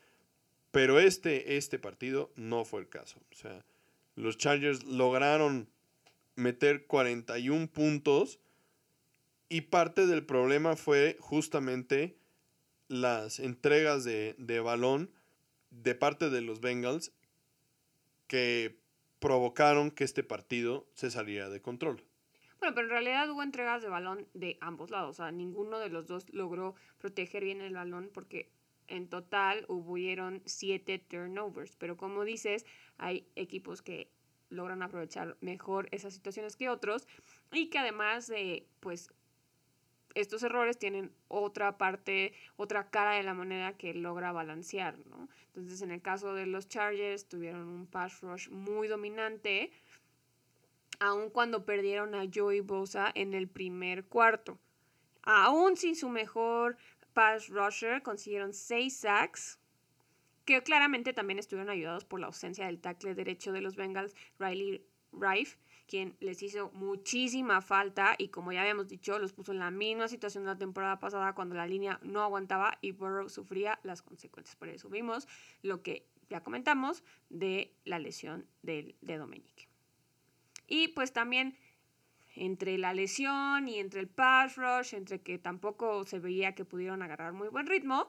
[0.79, 3.19] pero este, este partido no fue el caso.
[3.33, 3.65] O sea,
[4.15, 5.69] los Chargers lograron
[6.37, 8.39] meter 41 puntos
[9.49, 12.17] y parte del problema fue justamente
[12.87, 15.11] las entregas de, de balón
[15.73, 17.11] de parte de los Bengals
[18.29, 18.79] que
[19.19, 22.05] provocaron que este partido se saliera de control.
[22.61, 25.11] Bueno, pero en realidad hubo entregas de balón de ambos lados.
[25.11, 28.49] O sea, ninguno de los dos logró proteger bien el balón porque
[28.89, 31.77] en total hubieron siete turnovers.
[31.77, 34.11] Pero como dices, hay equipos que
[34.51, 37.07] logran aprovechar mejor esas situaciones que otros
[37.53, 39.13] y que además de, pues,
[40.15, 45.29] estos errores tienen otra parte, otra cara de la moneda que logra balancear, ¿no?
[45.49, 49.71] Entonces, en el caso de los Chargers, tuvieron un pass rush muy dominante,
[50.99, 54.59] aun cuando perdieron a Joey Bosa en el primer cuarto.
[55.23, 56.79] Aún sin su mejor
[57.19, 59.59] pass rusher, consiguieron seis sacks,
[60.45, 64.87] que claramente también estuvieron ayudados por la ausencia del tackle derecho de los Bengals, Riley
[65.11, 69.73] Rife, quien les hizo muchísima falta y como ya habíamos dicho, los puso en la
[69.73, 74.01] misma situación de la temporada pasada cuando la línea no aguantaba y Burrow sufría las
[74.01, 74.55] consecuencias.
[74.55, 75.27] Por eso vimos
[75.63, 79.69] lo que ya comentamos de la lesión de, de Dominique.
[80.69, 81.59] Y pues también
[82.35, 87.03] entre la lesión y entre el pass rush, entre que tampoco se veía que pudieron
[87.03, 88.09] agarrar muy buen ritmo,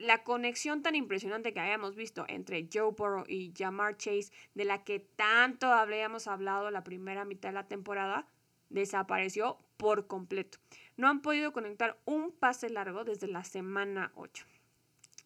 [0.00, 4.82] la conexión tan impresionante que habíamos visto entre Joe Burrow y Jamar Chase, de la
[4.82, 8.26] que tanto habíamos hablado la primera mitad de la temporada,
[8.70, 10.58] desapareció por completo.
[10.96, 14.46] No han podido conectar un pase largo desde la semana 8.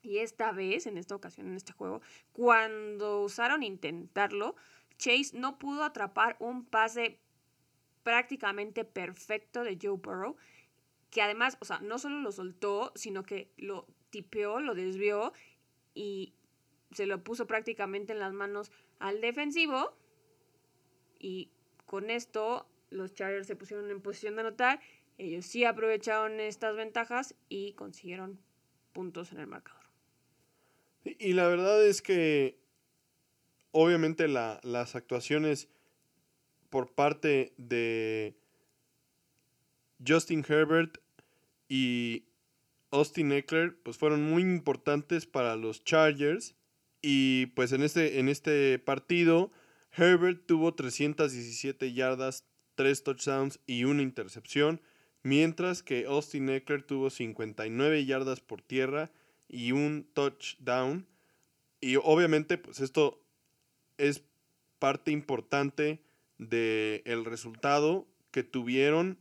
[0.02, 4.56] Y esta vez, en esta ocasión, en este juego, cuando usaron intentarlo,
[4.98, 7.20] Chase no pudo atrapar un pase
[8.04, 10.36] prácticamente perfecto de Joe Burrow,
[11.10, 15.32] que además, o sea, no solo lo soltó, sino que lo tipeó, lo desvió
[15.94, 16.34] y
[16.92, 19.96] se lo puso prácticamente en las manos al defensivo.
[21.18, 21.50] Y
[21.86, 24.80] con esto los Chargers se pusieron en posición de anotar.
[25.18, 28.40] Ellos sí aprovecharon estas ventajas y consiguieron
[28.92, 29.82] puntos en el marcador.
[31.04, 32.58] Y la verdad es que
[33.72, 35.68] obviamente las actuaciones
[36.74, 38.34] por parte de
[40.04, 40.98] Justin Herbert
[41.68, 42.24] y
[42.90, 46.56] Austin Eckler pues fueron muy importantes para los Chargers
[47.00, 49.52] y pues en este, en este partido
[49.96, 52.42] Herbert tuvo 317 yardas,
[52.74, 54.80] 3 touchdowns y una intercepción,
[55.22, 59.12] mientras que Austin Eckler tuvo 59 yardas por tierra
[59.46, 61.06] y un touchdown.
[61.81, 63.25] Y obviamente pues esto
[63.96, 64.25] es
[64.81, 66.02] parte importante
[66.38, 69.18] del el resultado que tuvieron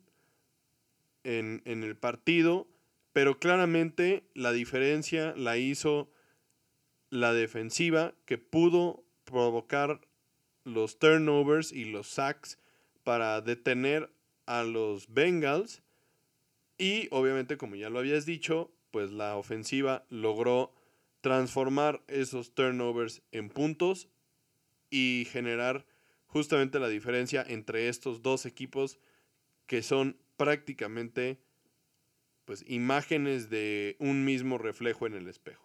[1.24, 2.68] en, en el partido
[3.14, 6.12] pero claramente la diferencia la hizo
[7.12, 10.02] la defensiva que pudo provocar
[10.64, 12.58] los turnovers y los sacks
[13.04, 14.12] para detener
[14.48, 15.84] a los Bengals.
[16.80, 20.74] Y obviamente, como ya lo habías dicho, pues la ofensiva logró
[21.22, 24.10] transformar esos turnovers en puntos
[24.90, 25.86] y generar
[26.34, 28.98] justamente la diferencia entre estos dos equipos
[29.68, 31.40] que son prácticamente
[32.46, 35.64] pues imágenes de un mismo reflejo en el espejo.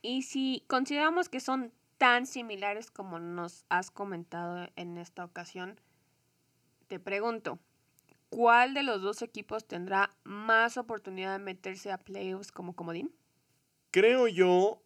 [0.00, 5.78] Y si consideramos que son tan similares como nos has comentado en esta ocasión,
[6.88, 7.58] te pregunto,
[8.30, 13.14] ¿cuál de los dos equipos tendrá más oportunidad de meterse a playoffs como comodín?
[13.90, 14.82] Creo yo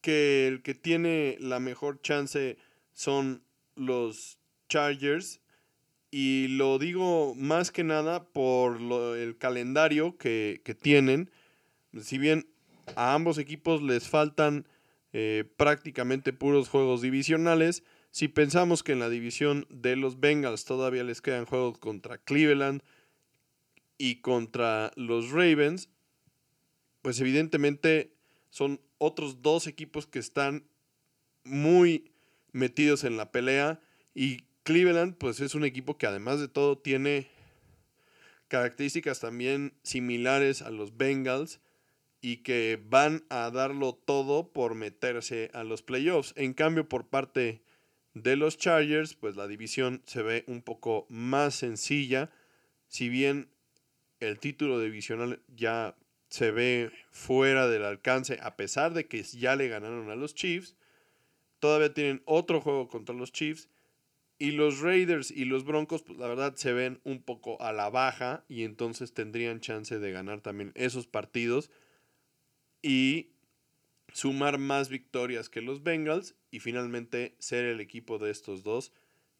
[0.00, 2.56] que el que tiene la mejor chance
[2.92, 3.44] son
[3.76, 5.40] los Chargers
[6.10, 8.78] Y lo digo más que nada por
[9.16, 11.30] el calendario que, tienen.
[12.00, 12.46] Si bien
[12.96, 14.66] a ambos equipos les faltan
[15.12, 21.02] eh, prácticamente puros juegos divisionales, si pensamos que en la división de los Bengals todavía
[21.02, 22.82] les quedan juegos contra Cleveland
[23.96, 25.88] y contra los Ravens,
[27.00, 28.14] pues evidentemente
[28.50, 30.66] son otros dos equipos que están
[31.44, 32.11] muy
[32.52, 33.80] metidos en la pelea
[34.14, 37.28] y Cleveland pues es un equipo que además de todo tiene
[38.48, 41.60] características también similares a los Bengals
[42.20, 46.34] y que van a darlo todo por meterse a los playoffs.
[46.36, 47.62] En cambio, por parte
[48.14, 52.30] de los Chargers, pues la división se ve un poco más sencilla.
[52.86, 53.48] Si bien
[54.20, 55.96] el título divisional ya
[56.28, 60.76] se ve fuera del alcance, a pesar de que ya le ganaron a los Chiefs,
[61.62, 63.68] todavía tienen otro juego contra los Chiefs.
[64.36, 67.88] Y los Raiders y los Broncos, pues la verdad se ven un poco a la
[67.88, 71.70] baja y entonces tendrían chance de ganar también esos partidos
[72.82, 73.30] y
[74.12, 78.92] sumar más victorias que los Bengals y finalmente ser el equipo de estos dos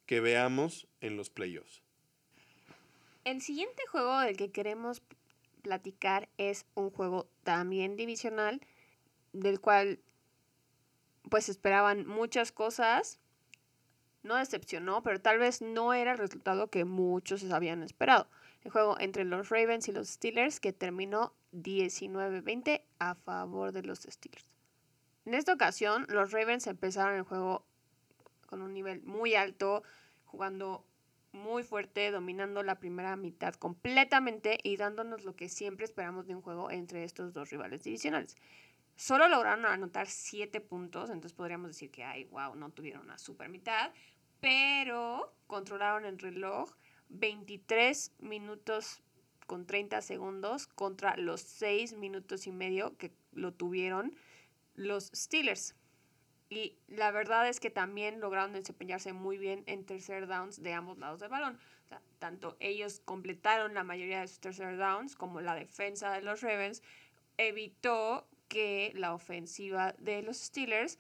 [0.06, 1.82] que veamos en los playoffs.
[3.24, 5.02] El siguiente juego del que queremos
[5.62, 8.60] platicar es un juego también divisional
[9.32, 9.98] del cual
[11.32, 13.18] pues esperaban muchas cosas.
[14.22, 18.28] No decepcionó, pero tal vez no era el resultado que muchos habían esperado.
[18.64, 24.00] El juego entre los Ravens y los Steelers que terminó 19-20 a favor de los
[24.00, 24.44] Steelers.
[25.24, 27.64] En esta ocasión, los Ravens empezaron el juego
[28.46, 29.84] con un nivel muy alto,
[30.26, 30.84] jugando
[31.32, 36.42] muy fuerte, dominando la primera mitad completamente y dándonos lo que siempre esperamos de un
[36.42, 38.36] juego entre estos dos rivales divisionales.
[38.97, 43.49] Solo lograron anotar 7 puntos, entonces podríamos decir que, ay, wow, no tuvieron una super
[43.49, 43.93] mitad,
[44.40, 46.72] pero controlaron el reloj
[47.09, 49.03] 23 minutos
[49.47, 54.14] con 30 segundos contra los 6 minutos y medio que lo tuvieron
[54.74, 55.74] los Steelers.
[56.49, 60.99] Y la verdad es que también lograron desempeñarse muy bien en tercer downs de ambos
[60.99, 61.59] lados del balón.
[62.18, 66.82] tanto ellos completaron la mayoría de sus tercer downs como la defensa de los Ravens
[67.36, 70.98] evitó que la ofensiva de los Steelers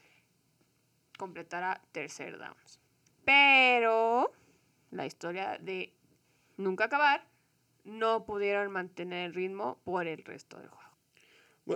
[1.18, 2.80] completara tercer downs.
[3.24, 4.32] Pero
[4.90, 5.92] la historia de
[6.56, 7.28] nunca acabar,
[7.84, 10.82] no pudieron mantener el ritmo por el resto del juego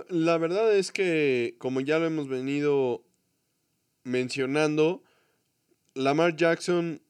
[0.09, 3.03] la verdad es que, como ya lo hemos venido
[4.03, 5.03] mencionando,
[5.93, 7.01] Lamar Jackson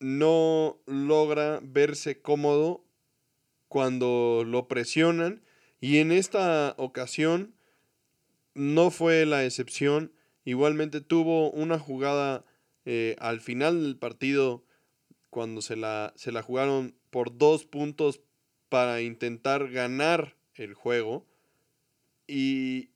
[0.00, 2.84] no logra verse cómodo
[3.68, 5.42] cuando lo presionan
[5.80, 7.54] y en esta ocasión
[8.56, 10.12] no fue la excepción.
[10.44, 12.44] Igualmente tuvo una jugada
[12.84, 14.64] eh, al final del partido
[15.30, 18.20] cuando se la, se la jugaron por dos puntos
[18.68, 21.26] para intentar ganar el juego
[22.26, 22.90] y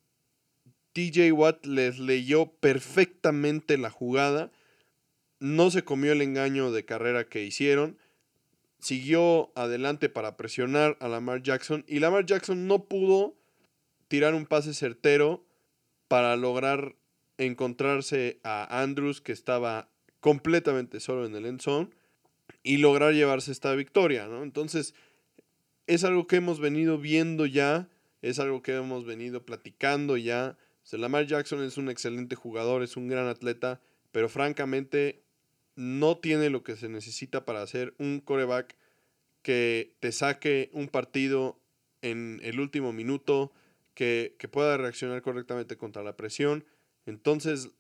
[0.93, 4.51] TJ Watt les leyó perfectamente la jugada.
[5.39, 7.99] No se comió el engaño de carrera que hicieron.
[8.79, 11.85] Siguió adelante para presionar a Lamar Jackson.
[11.87, 13.37] Y Lamar Jackson no pudo
[14.09, 15.45] tirar un pase certero
[16.11, 16.97] para lograr
[17.39, 19.89] encontrarse a Andrews, que estaba
[20.19, 21.91] completamente solo en el end zone,
[22.65, 24.27] y lograr llevarse esta victoria.
[24.43, 24.95] Entonces,
[25.87, 27.89] es algo que hemos venido viendo ya
[28.23, 30.59] es algo que hemos venido platicando ya.
[30.93, 33.81] Lamar Jackson es un excelente jugador, es un gran atleta,
[34.11, 35.23] pero francamente
[35.77, 38.77] no tiene lo que se necesita para hacer un coreback
[39.43, 41.61] que te saque un partido
[42.03, 43.53] en el último minuto,
[43.95, 46.65] que, que pueda reaccionar correctamente contra la presión.
[47.07, 47.71] Entonces,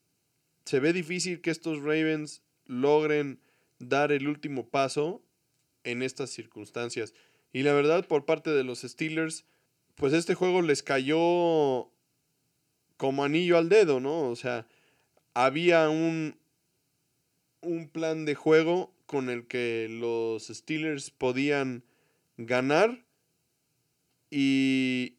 [0.64, 3.40] se ve difícil que estos Ravens logren
[3.78, 5.22] dar el último paso
[5.84, 7.14] en estas circunstancias.
[7.52, 9.44] Y la verdad, por parte de los Steelers,
[9.96, 11.90] pues este juego les cayó
[12.96, 14.28] como anillo al dedo, ¿no?
[14.28, 14.66] O sea,
[15.34, 16.38] había un,
[17.61, 21.84] un plan de juego con el que los Steelers podían
[22.36, 23.04] ganar
[24.30, 25.16] y,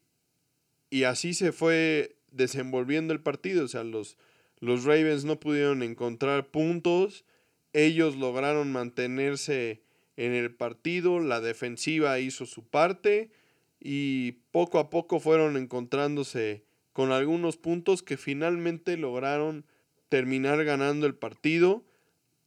[0.92, 3.64] y así se fue desenvolviendo el partido.
[3.64, 4.18] O sea, los,
[4.60, 7.24] los Ravens no pudieron encontrar puntos,
[7.72, 9.80] ellos lograron mantenerse
[10.18, 13.30] en el partido, la defensiva hizo su parte
[13.80, 19.64] y poco a poco fueron encontrándose con algunos puntos que finalmente lograron
[20.10, 21.86] terminar ganando el partido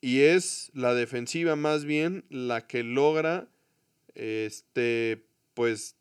[0.02, 3.48] y es la defensiva más bien la que logra
[4.14, 5.26] este
[5.56, 5.96] pues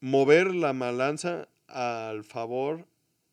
[0.00, 2.86] mover la balanza al favor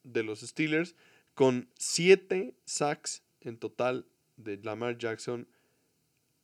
[0.04, 0.96] de los Steelers
[1.34, 4.06] con siete sacks en total
[4.38, 5.48] de Lamar Jackson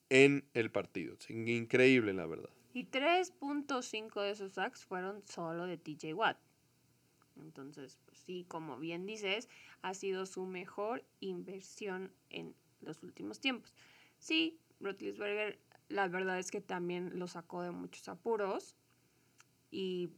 [0.09, 1.15] en el partido.
[1.29, 2.49] Increíble, la verdad.
[2.73, 6.37] Y 3.5 de esos sacks fueron solo de TJ Watt.
[7.37, 9.49] Entonces, pues sí, como bien dices,
[9.81, 13.73] ha sido su mejor inversión en los últimos tiempos.
[14.17, 18.75] Sí, Rotlisberger, la verdad es que también lo sacó de muchos apuros
[19.71, 20.09] y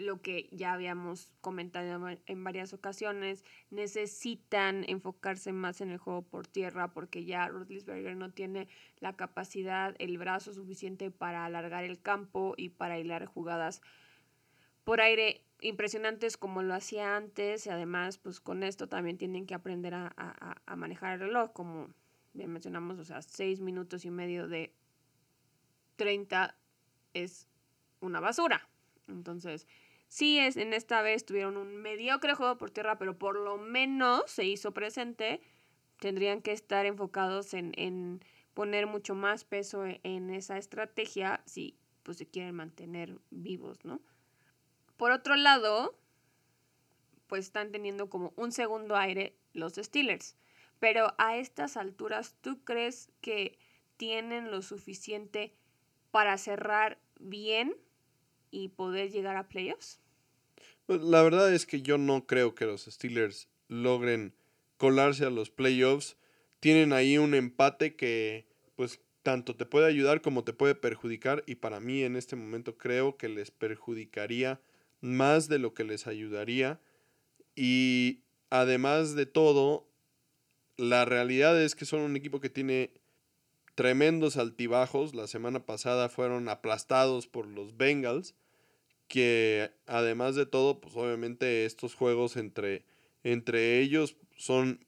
[0.00, 6.46] lo que ya habíamos comentado en varias ocasiones, necesitan enfocarse más en el juego por
[6.46, 12.54] tierra porque ya Rotlisberger no tiene la capacidad, el brazo suficiente para alargar el campo
[12.56, 13.82] y para hilar jugadas
[14.84, 19.54] por aire impresionantes como lo hacía antes y además pues con esto también tienen que
[19.54, 20.12] aprender a,
[20.66, 21.90] a manejar el reloj como
[22.32, 24.72] bien mencionamos, o sea, seis minutos y medio de
[25.96, 26.56] 30
[27.14, 27.48] es
[28.00, 28.68] una basura.
[29.08, 29.66] Entonces,
[30.10, 34.24] sí es, en esta vez tuvieron un mediocre juego por tierra, pero por lo menos
[34.26, 35.40] se hizo presente.
[36.00, 38.20] Tendrían que estar enfocados en, en
[38.52, 44.00] poner mucho más peso e, en esa estrategia si pues se quieren mantener vivos, ¿no?
[44.96, 45.96] Por otro lado,
[47.26, 50.36] pues están teniendo como un segundo aire los Steelers.
[50.80, 53.58] Pero a estas alturas, ¿tú crees que
[53.96, 55.54] tienen lo suficiente
[56.10, 57.76] para cerrar bien
[58.50, 60.00] y poder llegar a playoffs?
[60.86, 64.34] Pues, la verdad es que yo no creo que los Steelers logren
[64.76, 66.16] colarse a los playoffs.
[66.58, 68.46] Tienen ahí un empate que
[68.76, 72.78] pues tanto te puede ayudar como te puede perjudicar y para mí en este momento
[72.78, 74.60] creo que les perjudicaría
[75.00, 76.80] más de lo que les ayudaría
[77.54, 79.86] y además de todo
[80.76, 82.90] la realidad es que son un equipo que tiene
[83.74, 85.14] tremendos altibajos.
[85.14, 88.34] La semana pasada fueron aplastados por los Bengals,
[89.10, 92.86] que además de todo, pues obviamente estos juegos entre,
[93.24, 94.86] entre ellos son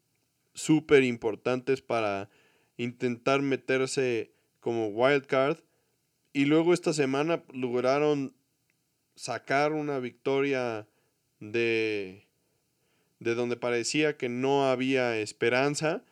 [0.54, 2.30] súper importantes para
[2.78, 5.58] intentar meterse como wild card.
[6.32, 8.34] Y luego esta semana lograron
[9.16, 10.88] sacar una victoria
[11.40, 12.26] de
[13.22, 16.04] de donde parecía que no había esperanza.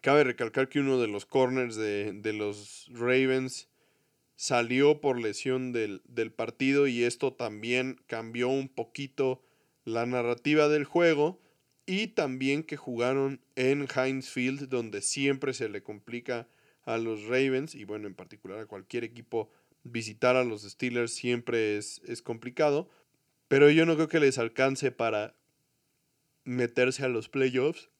[0.00, 3.68] Cabe recalcar que uno de los corners de, los Ravens
[4.40, 9.44] salió por lesión del, del, partido y esto también cambió un poquito
[9.84, 11.42] la narrativa del juego
[11.84, 16.48] y también que jugaron en Heinz Field donde siempre se le complica
[16.84, 19.50] a los Ravens y bueno en particular a cualquier equipo
[19.82, 22.88] visitar a los Steelers siempre es, es complicado
[23.46, 25.36] pero yo no creo que les alcance para
[26.44, 27.90] meterse a los playoffs.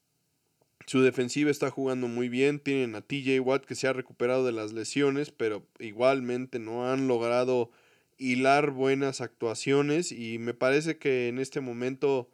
[0.91, 2.59] Su defensiva está jugando muy bien.
[2.59, 7.07] Tienen a TJ Watt que se ha recuperado de las lesiones, pero igualmente no han
[7.07, 7.71] logrado
[8.19, 12.29] hilar buenas actuaciones y me parece que en este momento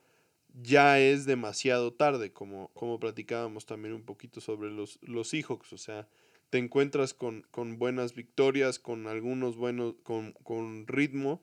[0.55, 5.75] ya es demasiado tarde, como, como platicábamos también un poquito sobre los, los Seahawks.
[5.75, 6.09] O sea,
[6.49, 11.43] te encuentras con, con buenas victorias, con algunos buenos, con, con ritmo,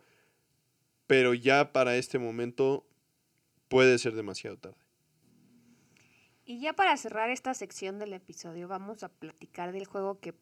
[1.05, 2.87] pero ya para este momento
[3.67, 4.82] puede ser demasiado tarde.
[6.45, 10.33] Y ya para cerrar esta sección del episodio, vamos a platicar del juego que,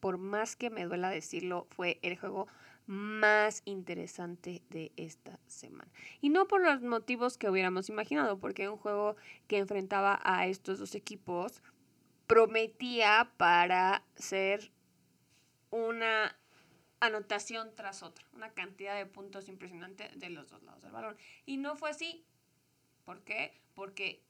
[0.00, 2.48] por más que me duela decirlo, fue el juego
[2.86, 5.90] más interesante de esta semana.
[6.20, 10.80] Y no por los motivos que hubiéramos imaginado, porque un juego que enfrentaba a estos
[10.80, 11.62] dos equipos
[12.26, 14.70] prometía para ser
[15.70, 16.36] una
[17.00, 21.16] anotación tras otra, una cantidad de puntos impresionante de los dos lados del balón.
[21.46, 22.24] Y no fue así.
[23.04, 23.60] ¿Por qué?
[23.74, 24.22] Porque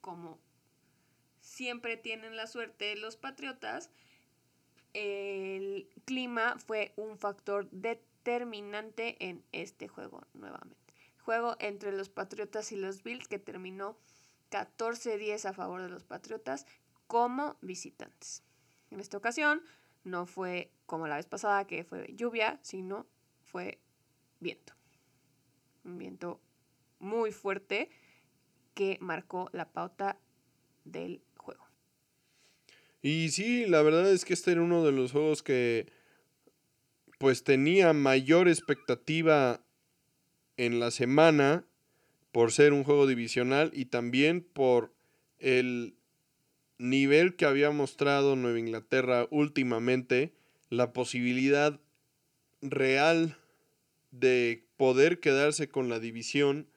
[0.00, 0.38] como
[1.40, 3.90] siempre tienen la suerte los patriotas,
[4.92, 10.76] el clima fue un factor determinante en este juego nuevamente.
[11.22, 13.96] Juego entre los Patriotas y los Bills que terminó
[14.50, 16.66] 14-10 a favor de los Patriotas
[17.06, 18.42] como visitantes.
[18.90, 19.62] En esta ocasión
[20.02, 23.06] no fue como la vez pasada que fue lluvia, sino
[23.44, 23.80] fue
[24.40, 24.74] viento.
[25.84, 26.40] Un viento
[26.98, 27.90] muy fuerte
[28.74, 30.18] que marcó la pauta
[30.84, 31.66] del juego.
[33.02, 35.86] Y sí, la verdad es que este era uno de los juegos que
[37.18, 39.62] pues tenía mayor expectativa
[40.56, 41.64] en la semana
[42.32, 44.92] por ser un juego divisional y también por
[45.38, 45.96] el
[46.78, 50.32] nivel que había mostrado Nueva Inglaterra últimamente,
[50.70, 51.78] la posibilidad
[52.62, 53.36] real
[54.10, 56.68] de poder quedarse con la división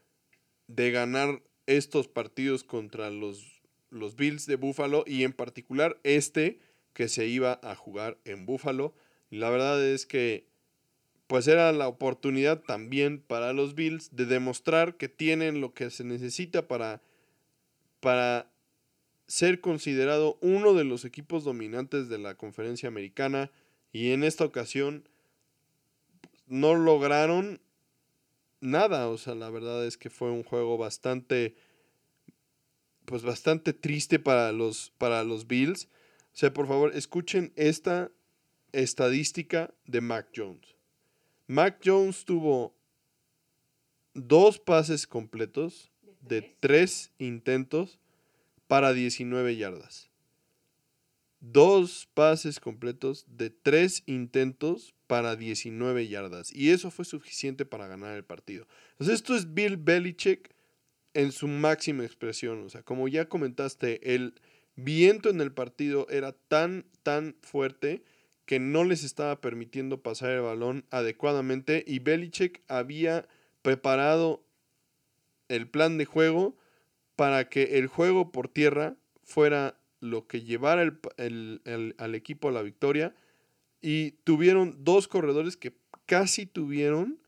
[0.68, 6.59] de ganar estos partidos contra los, los Bills de Buffalo y en particular este
[6.93, 8.93] que se iba a jugar en Buffalo.
[9.30, 10.47] La verdad es que
[11.28, 16.03] pues era la oportunidad también para los Bills de demostrar que tienen lo que se
[16.03, 17.01] necesita para,
[17.99, 18.51] para
[19.28, 23.51] ser considerado uno de los equipos dominantes de la conferencia americana
[23.91, 25.07] y en esta ocasión
[26.45, 27.61] no lograron
[28.64, 31.55] nada, o sea, la verdad es que fue un juego bastante
[33.05, 35.86] pues bastante triste para los para los Bills.
[36.34, 38.11] O sea, por favor, escuchen esta
[38.72, 40.76] estadística de Mac Jones.
[41.47, 42.76] Mac Jones tuvo
[44.14, 45.91] dos pases completos
[46.22, 47.99] de tres intentos
[48.68, 50.09] para 19 yardas.
[51.39, 56.51] Dos pases completos de tres intentos para 19 yardas.
[56.51, 58.66] Y eso fue suficiente para ganar el partido.
[58.93, 60.49] Entonces, esto es Bill Belichick
[61.14, 62.64] en su máxima expresión.
[62.66, 64.34] O sea, como ya comentaste, el
[64.76, 68.03] viento en el partido era tan, tan fuerte
[68.47, 71.84] que no les estaba permitiendo pasar el balón adecuadamente.
[71.86, 73.28] Y Belichick había
[73.61, 74.43] preparado
[75.47, 76.57] el plan de juego
[77.16, 83.14] para que el juego por tierra fuera lo que llevara al equipo a la victoria.
[83.84, 85.76] Y tuvieron dos corredores que
[86.06, 87.20] casi tuvieron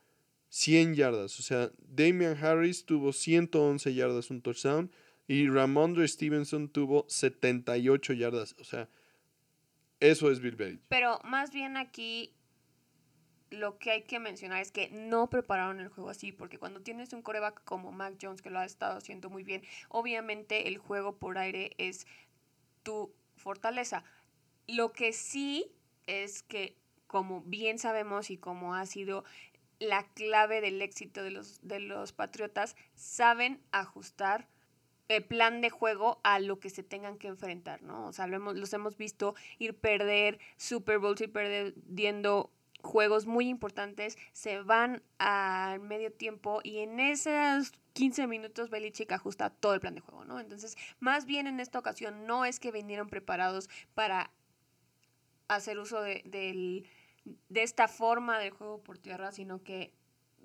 [0.47, 1.37] 100 yardas.
[1.39, 4.89] O sea, Damian Harris tuvo 111 yardas, un touchdown.
[5.27, 8.55] Y Ramondre Stevenson tuvo 78 yardas.
[8.57, 8.89] O sea,
[9.99, 10.85] eso es Bill Belichick.
[10.87, 12.33] Pero más bien aquí
[13.49, 17.11] lo que hay que mencionar es que no prepararon el juego así, porque cuando tienes
[17.13, 21.17] un coreback como Mac Jones, que lo ha estado haciendo muy bien, obviamente el juego
[21.17, 22.07] por aire es
[22.83, 24.03] tu fortaleza.
[24.67, 25.71] Lo que sí
[26.07, 26.75] es que,
[27.07, 29.23] como bien sabemos y como ha sido
[29.79, 34.47] la clave del éxito de los, de los Patriotas, saben ajustar
[35.07, 38.07] el plan de juego a lo que se tengan que enfrentar, ¿no?
[38.07, 42.51] O sea, los hemos visto ir perder Super Bowls, ir perdiendo
[42.81, 49.49] juegos muy importantes, se van al medio tiempo y en esos 15 minutos Belichick ajusta
[49.49, 50.39] todo el plan de juego, ¿no?
[50.39, 54.31] Entonces, más bien en esta ocasión no es que vinieron preparados para
[55.47, 59.93] hacer uso de, de esta forma de juego por tierra, sino que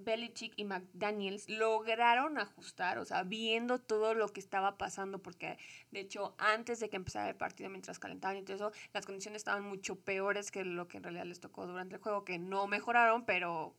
[0.05, 5.59] Belichick y McDaniels lograron ajustar, o sea, viendo todo lo que estaba pasando, porque
[5.91, 9.41] de hecho antes de que empezara el partido, mientras calentaban y todo eso, las condiciones
[9.41, 12.67] estaban mucho peores que lo que en realidad les tocó durante el juego, que no
[12.67, 13.75] mejoraron, pero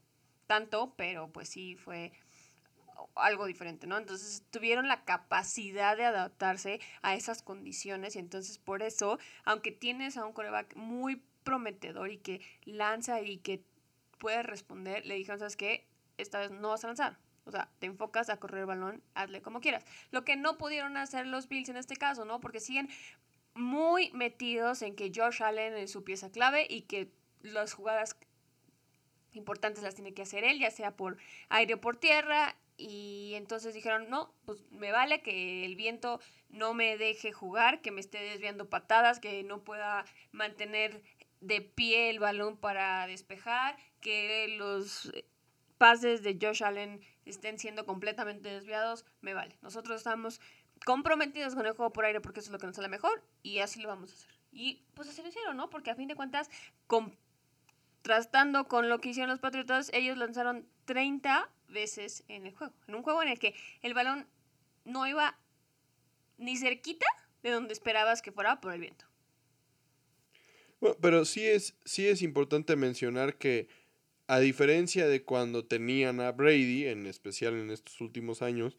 [0.47, 2.11] tanto, pero pues sí fue
[3.15, 3.97] algo diferente, ¿no?
[3.97, 10.17] Entonces tuvieron la capacidad de adaptarse a esas condiciones y entonces por eso, aunque tienes
[10.17, 13.63] a un coreback muy prometedor y que lanza y que
[14.17, 15.87] puede responder, le dijeron, ¿sabes qué?
[16.21, 17.17] esta vez no vas a lanzar.
[17.45, 19.83] O sea, te enfocas a correr el balón, hazle como quieras.
[20.11, 22.39] Lo que no pudieron hacer los Bills en este caso, ¿no?
[22.39, 22.89] Porque siguen
[23.55, 28.15] muy metidos en que Josh Allen es su pieza clave y que las jugadas
[29.33, 31.17] importantes las tiene que hacer él, ya sea por
[31.49, 32.55] aire o por tierra.
[32.77, 36.19] Y entonces dijeron, no, pues me vale que el viento
[36.49, 41.03] no me deje jugar, que me esté desviando patadas, que no pueda mantener
[41.41, 45.11] de pie el balón para despejar, que los
[45.77, 49.57] pases de Josh Allen estén siendo completamente desviados, me vale.
[49.61, 50.39] Nosotros estamos
[50.85, 53.59] comprometidos con el juego por aire porque eso es lo que nos sale mejor y
[53.59, 54.31] así lo vamos a hacer.
[54.51, 55.69] Y pues así lo hicieron, ¿no?
[55.69, 56.49] Porque a fin de cuentas,
[56.87, 62.73] contrastando con lo que hicieron los Patriotas, ellos lanzaron 30 veces en el juego.
[62.87, 64.27] En un juego en el que el balón
[64.85, 65.37] no iba
[66.37, 67.05] ni cerquita
[67.43, 69.05] de donde esperabas que fuera por el viento.
[70.79, 73.67] Bueno, pero sí es, sí es importante mencionar que
[74.27, 78.77] a diferencia de cuando tenían a Brady, en especial en estos últimos años,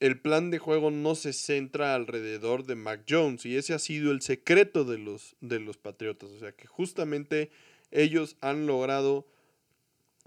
[0.00, 4.10] el plan de juego no se centra alrededor de Mac Jones y ese ha sido
[4.10, 6.30] el secreto de los, de los Patriotas.
[6.30, 7.50] O sea que justamente
[7.90, 9.26] ellos han logrado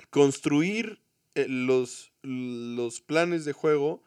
[0.10, 1.03] construir
[1.36, 4.04] eh, los, los planes de juego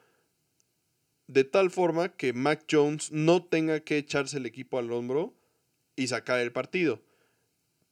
[1.26, 5.34] de tal forma que Mac Jones no tenga que echarse el equipo al hombro
[5.96, 7.02] y sacar el partido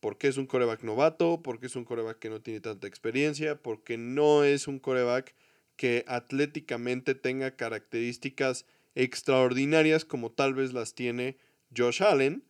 [0.05, 3.97] porque es un coreback novato, porque es un coreback que no tiene tanta experiencia, porque
[3.97, 5.35] no es un coreback
[5.77, 11.39] que atléticamente tenga características extraordinarias como tal vez las tiene
[11.75, 12.45] Josh Allen,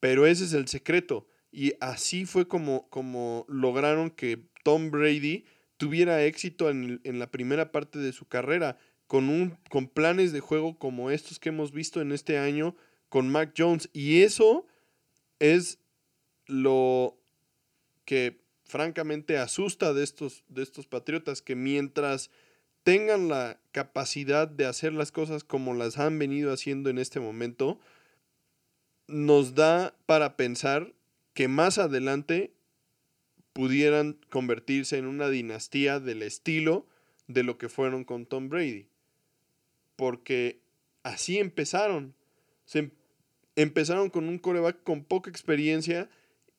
[0.00, 1.28] pero ese es el secreto.
[1.52, 5.44] Y así fue como, como lograron que Tom Brady
[5.78, 8.76] tuviera éxito en, en, la primera parte de su carrera,
[9.06, 12.76] con, un, con planes de juego como estos que hemos visto en este año
[13.08, 13.88] con Mac Jones.
[13.94, 14.66] Y eso
[15.38, 15.78] es
[16.46, 17.18] lo
[18.04, 22.30] que francamente asusta de estos, de estos patriotas, que mientras
[22.82, 27.80] tengan la capacidad de hacer las cosas como las han venido haciendo en este momento,
[29.06, 30.92] nos da para pensar
[31.32, 32.52] que más adelante
[33.58, 36.86] pudieran convertirse en una dinastía del estilo
[37.26, 38.86] de lo que fueron con Tom Brady.
[39.96, 40.60] Porque
[41.02, 42.14] así empezaron.
[42.66, 42.92] se
[43.56, 46.08] empezaron con un coreback con poca experiencia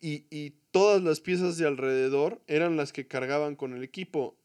[0.02, 4.36] y, y todas las piezas de alrededor eran las que cargaban con el equipo.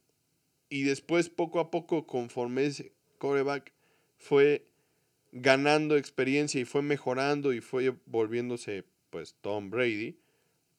[0.69, 3.73] Y después, poco a poco, conforme ese coreback
[4.17, 4.65] fue
[5.33, 10.21] ganando experiencia y fue mejorando y fue volviéndose pues Tom Brady,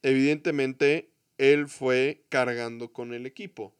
[0.04, 3.76] evidentemente él fue cargando con el equipo.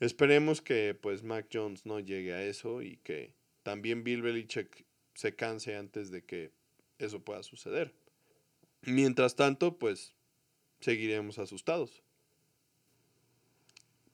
[0.00, 5.34] Esperemos que pues Mac Jones no llegue a eso y que también Bill Belichick se
[5.34, 6.52] canse antes de que
[6.98, 7.94] eso pueda suceder.
[8.82, 10.14] Mientras tanto, pues
[10.80, 12.02] seguiremos asustados.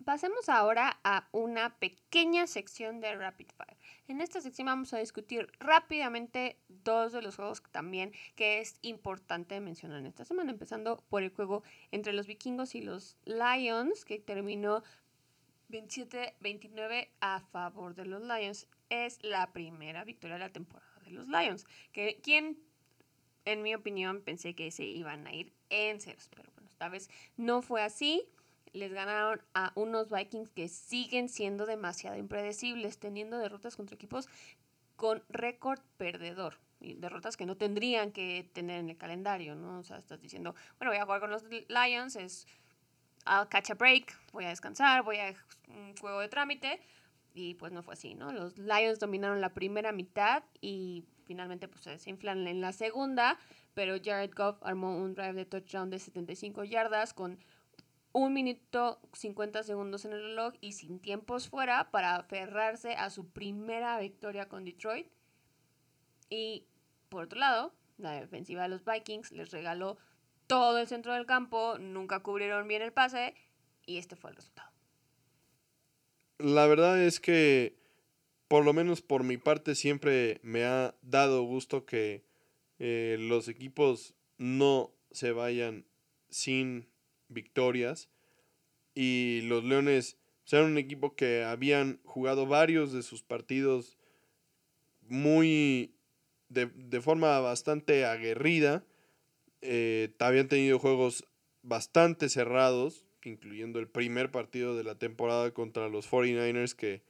[0.05, 3.77] Pasemos ahora a una pequeña sección de Rapid Fire.
[4.13, 9.59] En esta sección vamos a discutir rápidamente dos de los juegos también que es importante
[9.59, 14.19] mencionar en esta semana, empezando por el juego entre los vikingos y los Lions, que
[14.19, 14.83] terminó
[15.71, 18.69] 27-29 a favor de los Lions.
[18.91, 22.59] Es la primera victoria de la temporada de los Lions, que quien,
[23.47, 27.09] en mi opinión, pensé que se iban a ir en ceros, pero bueno, esta vez
[27.39, 28.29] no fue así
[28.73, 34.29] les ganaron a unos Vikings que siguen siendo demasiado impredecibles, teniendo derrotas contra equipos
[34.97, 36.59] con récord perdedor.
[36.81, 39.79] Y derrotas que no tendrían que tener en el calendario, ¿no?
[39.79, 42.47] O sea, estás diciendo, bueno, voy a jugar con los Lions, es
[43.27, 45.35] I'll catch a break, voy a descansar, voy a
[45.69, 46.81] un juego de trámite.
[47.35, 48.33] Y pues no fue así, ¿no?
[48.33, 53.39] Los Lions dominaron la primera mitad y finalmente pues se desinflan en la segunda,
[53.75, 57.39] pero Jared Goff armó un drive de touchdown de 75 yardas con
[58.13, 63.29] un minuto 50 segundos en el reloj y sin tiempos fuera para aferrarse a su
[63.31, 65.09] primera victoria con Detroit.
[66.29, 66.67] Y
[67.09, 69.99] por otro lado, la defensiva de los Vikings les regaló
[70.47, 73.35] todo el centro del campo, nunca cubrieron bien el pase
[73.87, 74.71] y este fue el resultado.
[76.39, 77.79] La verdad es que,
[78.49, 82.25] por lo menos por mi parte, siempre me ha dado gusto que
[82.79, 85.87] eh, los equipos no se vayan
[86.31, 86.92] sin
[87.33, 88.09] victorias
[88.95, 90.17] y los Leones
[90.51, 93.97] eran un equipo que habían jugado varios de sus partidos
[95.09, 95.95] muy
[96.49, 98.85] de, forma bastante aguerrida.
[99.63, 101.25] Eh, habían tenido juegos
[101.63, 107.03] bastante cerrados, incluyendo el primer partido de la temporada contra los 49ers que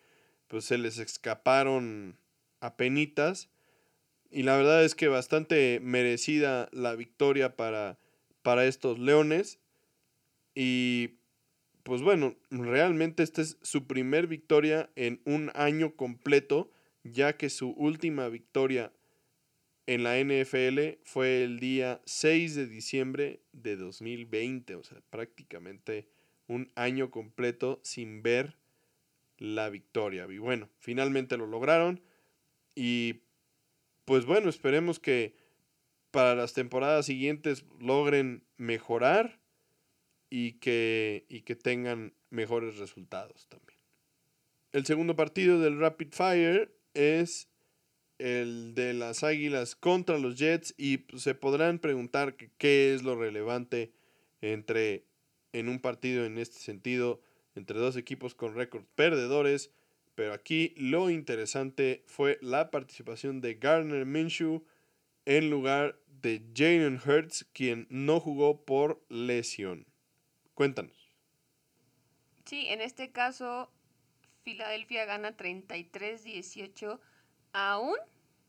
[0.49, 2.19] pues se les escaparon
[2.61, 3.49] a penitas.
[4.31, 7.99] Y la verdad es que bastante merecida la victoria para,
[8.43, 9.59] para estos Leones.
[10.55, 11.19] Y
[11.83, 16.71] pues bueno, realmente esta es su primer victoria en un año completo,
[17.03, 18.93] ya que su última victoria
[19.87, 26.09] en la NFL fue el día 6 de diciembre de 2020, o sea, prácticamente
[26.47, 28.57] un año completo sin ver
[29.39, 30.27] la victoria.
[30.31, 32.01] Y bueno, finalmente lo lograron
[32.77, 33.23] y
[34.05, 35.35] pues bueno, esperemos que
[36.11, 39.42] para las temporadas siguientes logren mejorar
[40.35, 43.79] y que, y que tengan mejores resultados también.
[44.73, 47.51] El segundo partido del Rapid Fire es
[48.17, 53.15] el de las Águilas contra los Jets y pues, se podrán preguntar qué es lo
[53.15, 53.93] relevante
[54.41, 55.05] entre
[55.53, 57.21] en un partido en este sentido
[57.55, 59.71] entre dos equipos con récord perdedores,
[60.15, 64.65] pero aquí lo interesante fue la participación de Garner Minshew
[65.27, 69.92] en lugar de Jalen Hurts, quien no jugó por lesión.
[70.63, 71.11] Cuéntanos.
[72.45, 73.69] Sí, en este caso,
[74.45, 77.01] Filadelfia gana 33-18
[77.53, 77.97] aún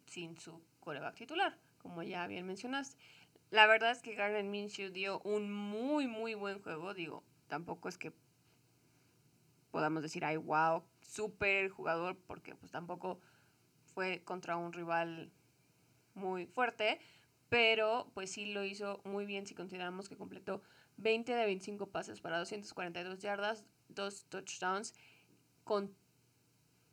[0.05, 3.01] sin su coreback titular, como ya bien mencionaste.
[3.49, 6.93] La verdad es que Garner Minshew dio un muy, muy buen juego.
[6.93, 8.13] Digo, tampoco es que
[9.71, 13.21] podamos decir, ay, wow, súper jugador, porque pues tampoco
[13.95, 15.31] fue contra un rival
[16.13, 16.99] muy fuerte,
[17.49, 20.61] pero pues sí lo hizo muy bien si consideramos que completó
[20.97, 24.93] 20 de 25 pases para 242 yardas, dos touchdowns,
[25.63, 25.95] con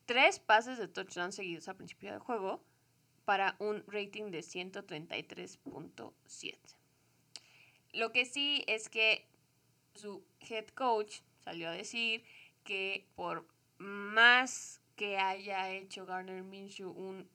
[0.06, 2.64] tres pases de touchdown seguidos a principio del juego
[3.24, 6.58] para un rating de 133.7.
[7.92, 9.26] Lo que sí es que
[9.94, 12.24] su head coach salió a decir
[12.64, 13.46] que por
[13.78, 17.28] más que haya hecho Garner Minshew un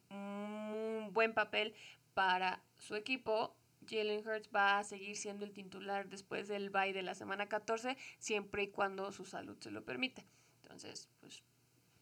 [1.12, 1.74] buen papel
[2.14, 3.56] para su equipo,
[3.90, 7.98] Jalen Hurts va a seguir siendo el titular después del bye de la semana 14,
[8.20, 10.26] siempre y cuando su salud se lo permite.
[10.64, 11.44] Entonces, pues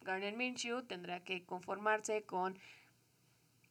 [0.02, 2.58] Garner Minshew tendrá que conformarse con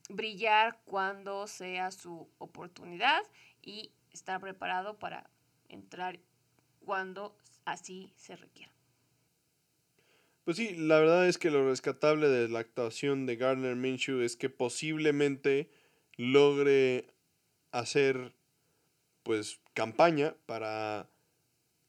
[0.09, 3.23] brillar cuando sea su oportunidad
[3.63, 5.31] y estar preparado para
[5.69, 6.19] entrar
[6.85, 8.73] cuando así se requiera.
[10.45, 14.37] Pues sí, la verdad es que lo rescatable de la actuación de Garner Minshew es
[14.37, 15.71] que posiblemente
[16.17, 17.07] logre
[17.73, 18.35] hacer
[19.23, 21.09] pues campaña para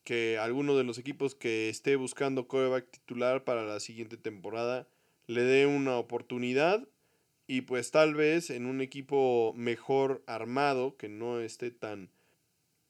[0.03, 4.88] que alguno de los equipos que esté buscando coreback titular para la siguiente temporada
[5.27, 6.88] le dé una oportunidad
[7.47, 12.09] y pues tal vez en un equipo mejor armado, que no esté tan,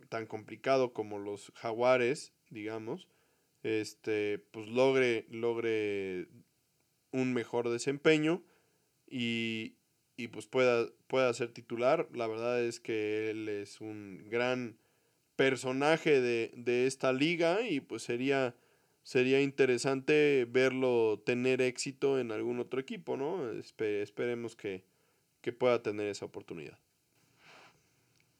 [0.09, 3.07] tan complicado como los jaguares, digamos,
[3.63, 6.27] este, pues logre, logre
[7.11, 8.43] un mejor desempeño
[9.07, 9.75] y,
[10.15, 12.07] y pues pueda, pueda ser titular.
[12.13, 14.77] La verdad es que él es un gran
[15.35, 18.55] personaje de, de esta liga y pues sería
[19.03, 23.49] sería interesante verlo tener éxito en algún otro equipo, ¿no?
[23.51, 24.85] esperemos que,
[25.59, 26.79] pueda tener esa oportunidad.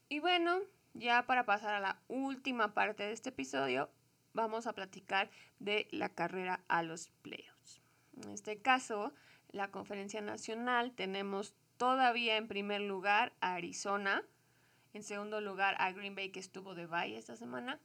[0.07, 0.61] Y bueno,
[0.93, 3.89] ya para pasar a la última parte de este episodio,
[4.33, 7.81] vamos a platicar de la carrera a los playoffs.
[8.23, 9.13] En este caso,
[9.51, 14.23] la conferencia nacional tenemos todavía en primer lugar a Arizona,
[14.93, 17.79] en segundo lugar a Green Bay que estuvo de bye esta semana,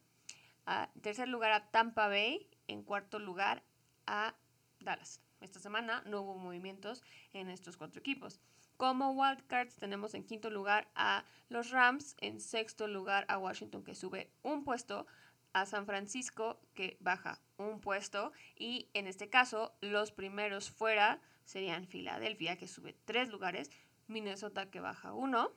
[0.66, 3.62] en tercer lugar a Tampa Bay en cuarto lugar
[4.06, 4.34] a
[4.80, 5.22] Dallas.
[5.40, 8.40] Esta semana no hubo movimientos en estos cuatro equipos.
[8.76, 13.94] Como wildcards tenemos en quinto lugar a los Rams, en sexto lugar a Washington que
[13.94, 15.06] sube un puesto,
[15.52, 21.86] a San Francisco que baja un puesto y en este caso los primeros fuera serían
[21.86, 23.70] Filadelfia que sube tres lugares,
[24.06, 25.50] Minnesota que baja uno,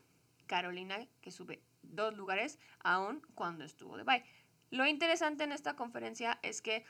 [0.48, 4.24] Carolina que sube dos lugares aún cuando estuvo de bye.
[4.70, 6.86] Lo interesante en esta conferencia es que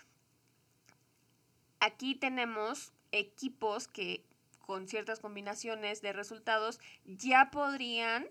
[1.82, 4.24] Aquí tenemos equipos que
[4.60, 8.28] con ciertas combinaciones de resultados ya podrían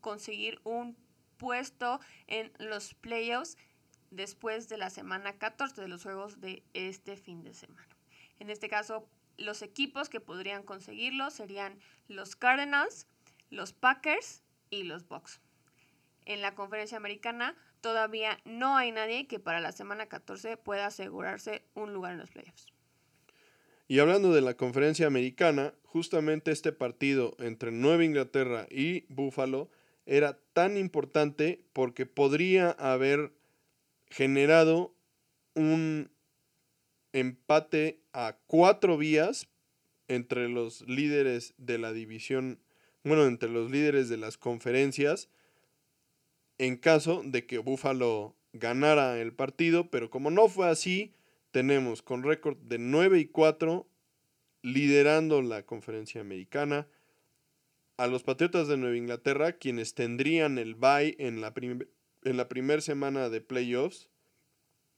[0.00, 0.96] conseguir un
[1.36, 3.58] puesto en los playoffs
[4.12, 7.88] después de la semana 14 de los juegos de este fin de semana.
[8.38, 9.04] En este caso,
[9.40, 11.78] los equipos que podrían conseguirlo serían
[12.08, 13.06] los Cardinals,
[13.50, 15.40] los Packers y los Bucks.
[16.26, 21.64] En la conferencia americana todavía no hay nadie que para la semana 14 pueda asegurarse
[21.74, 22.66] un lugar en los playoffs.
[23.88, 29.70] Y hablando de la conferencia americana, justamente este partido entre Nueva Inglaterra y Buffalo
[30.06, 33.32] era tan importante porque podría haber
[34.08, 34.94] generado
[35.54, 36.10] un
[37.12, 39.48] empate a cuatro vías
[40.08, 42.60] entre los líderes de la división,
[43.04, 45.28] bueno, entre los líderes de las conferencias
[46.60, 51.14] en caso de que Buffalo ganara el partido, pero como no fue así,
[51.52, 53.88] tenemos con récord de 9 y 4
[54.60, 56.86] liderando la conferencia americana
[57.96, 62.82] a los Patriotas de Nueva Inglaterra, quienes tendrían el bye en la, en la primera
[62.82, 64.09] semana de playoffs.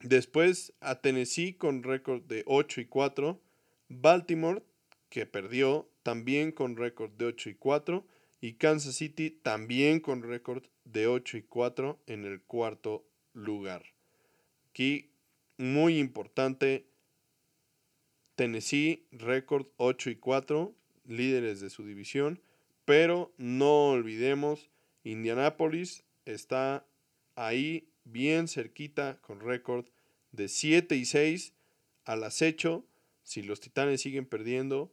[0.02, 3.40] Después a Tennessee con récord de 8 y 4.
[3.88, 4.62] Baltimore,
[5.08, 8.04] que perdió, también con récord de 8 y 4
[8.40, 13.84] y Kansas City también con récord de 8 y 4 en el cuarto lugar.
[14.70, 15.12] Aquí
[15.56, 16.86] muy importante,
[18.34, 20.74] Tennessee récord 8 y 4,
[21.06, 22.40] líderes de su división,
[22.84, 24.70] pero no olvidemos,
[25.04, 26.84] Indianapolis está
[27.36, 29.86] ahí bien cerquita con récord
[30.32, 31.54] de 7 y 6
[32.04, 32.84] al acecho.
[33.22, 34.92] Si los Titanes siguen perdiendo,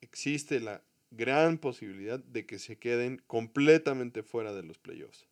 [0.00, 5.26] existe la gran posibilidad de que se queden completamente fuera de los playoffs.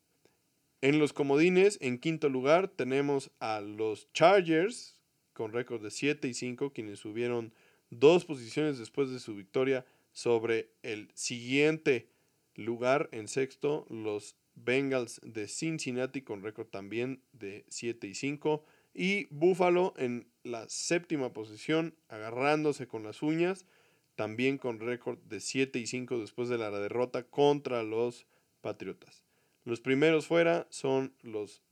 [0.80, 4.96] En los comodines, en quinto lugar, tenemos a los Chargers
[5.32, 7.52] con récord de 7 y 5, quienes subieron
[7.90, 12.08] dos posiciones después de su victoria sobre el siguiente
[12.54, 19.26] lugar en sexto, los Bengals de Cincinnati con récord también de 7 y 5 y
[19.30, 23.66] Buffalo en la séptima posición agarrándose con las uñas
[24.14, 28.26] también con récord de 7 y 5 después de la derrota contra los
[28.60, 29.24] Patriotas.
[29.64, 31.62] Los primeros fuera son los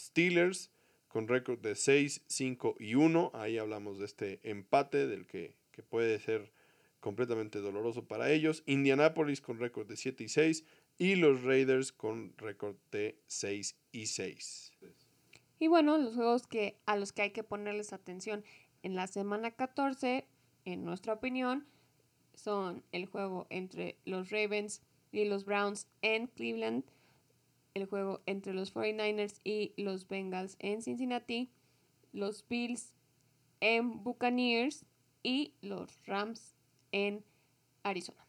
[0.00, 0.72] Steelers
[1.06, 3.30] con récord de 6, 5 y 1.
[3.34, 6.52] Ahí hablamos de este empate del que, que puede ser
[7.00, 8.62] completamente doloroso para ellos.
[8.66, 10.64] Indianapolis con récord de 7 y 6
[10.98, 14.72] y los Raiders con récord de 6 y 6.
[15.58, 18.44] Y bueno, los juegos que, a los que hay que ponerles atención
[18.82, 20.26] en la semana 14
[20.64, 21.66] en nuestra opinión,
[22.34, 24.82] son el juego entre los Ravens
[25.12, 26.84] y los Browns en Cleveland,
[27.74, 31.50] el juego entre los 49ers y los Bengals en Cincinnati,
[32.12, 32.92] los Bills
[33.60, 34.84] en Buccaneers
[35.22, 36.54] y los Rams
[36.90, 37.24] en
[37.82, 38.21] Arizona.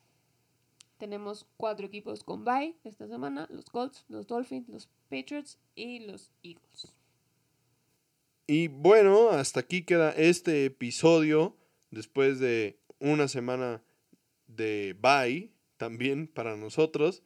[1.03, 6.31] Tenemos cuatro equipos con bye esta semana, los Colts, los Dolphins, los Patriots y los
[6.43, 6.93] Eagles.
[8.47, 11.57] Y bueno, hasta aquí queda este episodio
[11.91, 13.83] después de una semana
[14.47, 17.21] de bye, también para nosotros.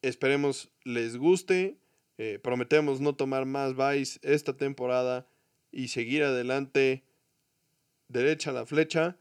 [0.00, 1.80] Esperemos les guste.
[2.16, 5.26] Eh, prometemos no tomar más Vice esta temporada
[5.72, 7.02] y seguir adelante
[8.06, 9.18] derecha a la flecha.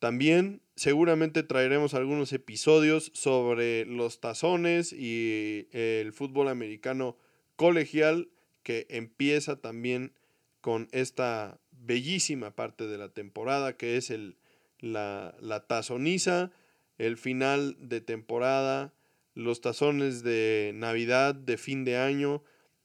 [0.00, 7.16] También seguramente traeremos algunos episodios sobre los tazones y el fútbol americano
[7.56, 8.28] colegial
[8.62, 10.12] que empieza también
[10.60, 14.36] con esta bellísima parte de la temporada que es el,
[14.78, 16.52] la, la tazoniza,
[16.96, 18.94] el final de temporada,
[19.34, 22.44] los tazones de Navidad, de fin de año,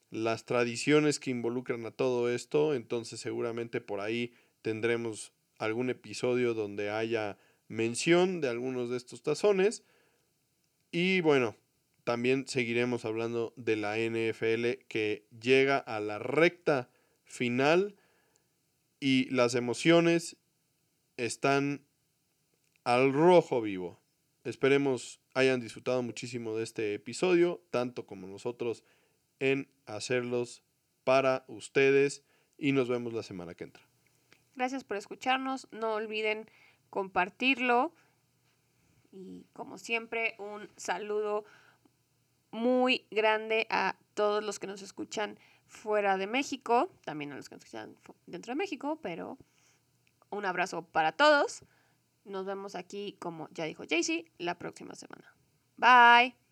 [0.09, 4.33] las tradiciones que involucran a todo esto, entonces seguramente por ahí
[4.63, 7.37] tendremos algún episodio donde haya
[7.68, 9.84] mención de algunos de estos tazones.
[10.91, 11.55] Y bueno,
[12.03, 16.89] también seguiremos hablando de la NFL que llega a la recta
[17.26, 17.95] final
[18.99, 20.38] y las emociones
[21.18, 21.86] están
[22.84, 23.99] al rojo vivo.
[24.43, 28.84] Esperemos hayan disfrutado muchísimo de este episodio, tanto como nosotros
[29.39, 30.64] en hacerlos
[31.03, 32.24] para ustedes
[32.57, 33.84] y nos vemos la semana que entra.
[34.55, 36.49] Gracias por escucharnos, no olviden
[36.93, 37.91] compartirlo
[39.11, 41.43] y como siempre un saludo
[42.51, 47.55] muy grande a todos los que nos escuchan fuera de México, también a los que
[47.55, 49.39] nos escuchan dentro de México, pero
[50.29, 51.63] un abrazo para todos.
[52.25, 55.35] Nos vemos aquí, como ya dijo Jaycee, la próxima semana.
[55.77, 56.42] Bye.